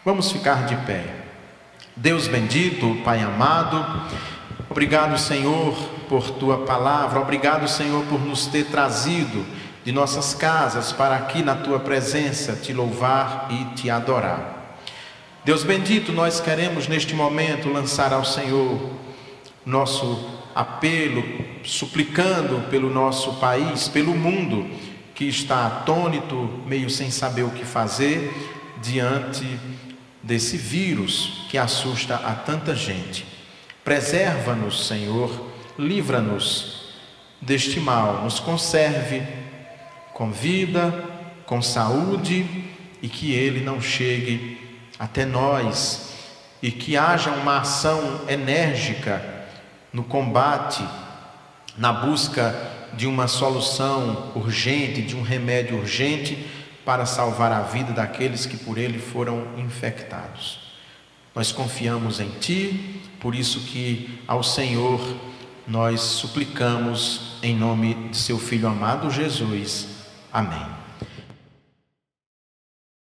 Vamos 0.05 0.33
ficar 0.33 0.67
de 0.67 0.75
pé. 0.79 1.05
Deus 1.95 2.27
bendito, 2.27 3.01
Pai 3.05 3.21
amado, 3.21 3.87
obrigado, 4.69 5.17
Senhor, 5.17 5.73
por 6.09 6.29
tua 6.33 6.65
palavra, 6.65 7.21
obrigado, 7.21 7.69
Senhor, 7.69 8.05
por 8.07 8.19
nos 8.19 8.47
ter 8.47 8.65
trazido 8.65 9.47
de 9.85 9.93
nossas 9.93 10.35
casas 10.35 10.93
para 10.93 11.15
aqui 11.15 11.41
na 11.41 11.55
tua 11.55 11.79
presença 11.79 12.57
te 12.57 12.73
louvar 12.73 13.47
e 13.49 13.77
te 13.77 13.89
adorar. 13.89 14.62
Deus 15.45 15.65
bendito, 15.65 16.13
nós 16.13 16.39
queremos 16.39 16.87
neste 16.87 17.17
momento 17.17 17.69
lançar 17.69 18.13
ao 18.13 18.25
Senhor 18.25 18.93
nosso 19.67 20.25
apelo, 20.55 21.25
suplicando 21.65 22.69
pelo 22.71 22.89
nosso 22.89 23.35
país, 23.41 23.89
pelo 23.89 24.15
mundo, 24.15 24.71
que 25.17 25.25
está 25.25 25.67
atônito, 25.67 26.37
meio 26.65 26.89
sem 26.89 27.11
saber 27.11 27.43
o 27.43 27.51
que 27.51 27.65
fazer 27.65 28.33
diante 28.81 29.45
desse 30.23 30.57
vírus 30.57 31.45
que 31.51 31.59
assusta 31.59 32.15
a 32.15 32.35
tanta 32.35 32.77
gente. 32.77 33.27
Preserva-nos, 33.83 34.87
Senhor, 34.87 35.49
livra-nos 35.77 36.95
deste 37.41 37.81
mal, 37.81 38.23
nos 38.23 38.39
conserve 38.39 39.25
com 40.15 40.31
vida, 40.31 41.05
com 41.47 41.61
saúde 41.61 42.47
e 43.03 43.09
que 43.09 43.33
ele 43.33 43.65
não 43.65 43.81
chegue 43.81 44.62
até 45.03 45.25
nós 45.25 46.13
e 46.63 46.71
que 46.71 46.97
haja 46.97 47.33
uma 47.33 47.59
ação 47.59 48.21
enérgica 48.29 49.21
no 49.93 50.05
combate, 50.05 50.87
na 51.77 51.93
busca 51.93 52.55
de 52.95 53.09
uma 53.09 53.27
solução 53.27 54.31
urgente, 54.37 55.03
de 55.03 55.17
um 55.17 55.23
remédio 55.23 55.77
urgente 55.77 56.47
para 56.85 57.05
salvar 57.05 57.51
a 57.51 57.63
vida 57.63 57.93
daqueles 57.93 58.47
que 58.47 58.57
por 58.57 58.79
ele 58.79 59.01
foram 59.01 59.49
infectados. 59.59 60.61
Nós 61.35 61.51
confiamos 61.51 62.21
em 62.21 62.29
Ti, 62.39 63.03
por 63.19 63.35
isso 63.35 63.63
que 63.63 64.21
ao 64.29 64.45
Senhor 64.45 65.01
nós 65.67 66.01
suplicamos 66.01 67.39
em 67.43 67.57
nome 67.57 67.95
de 68.11 68.17
Seu 68.17 68.39
Filho 68.39 68.69
amado 68.69 69.11
Jesus. 69.11 69.89
Amém. 70.33 70.82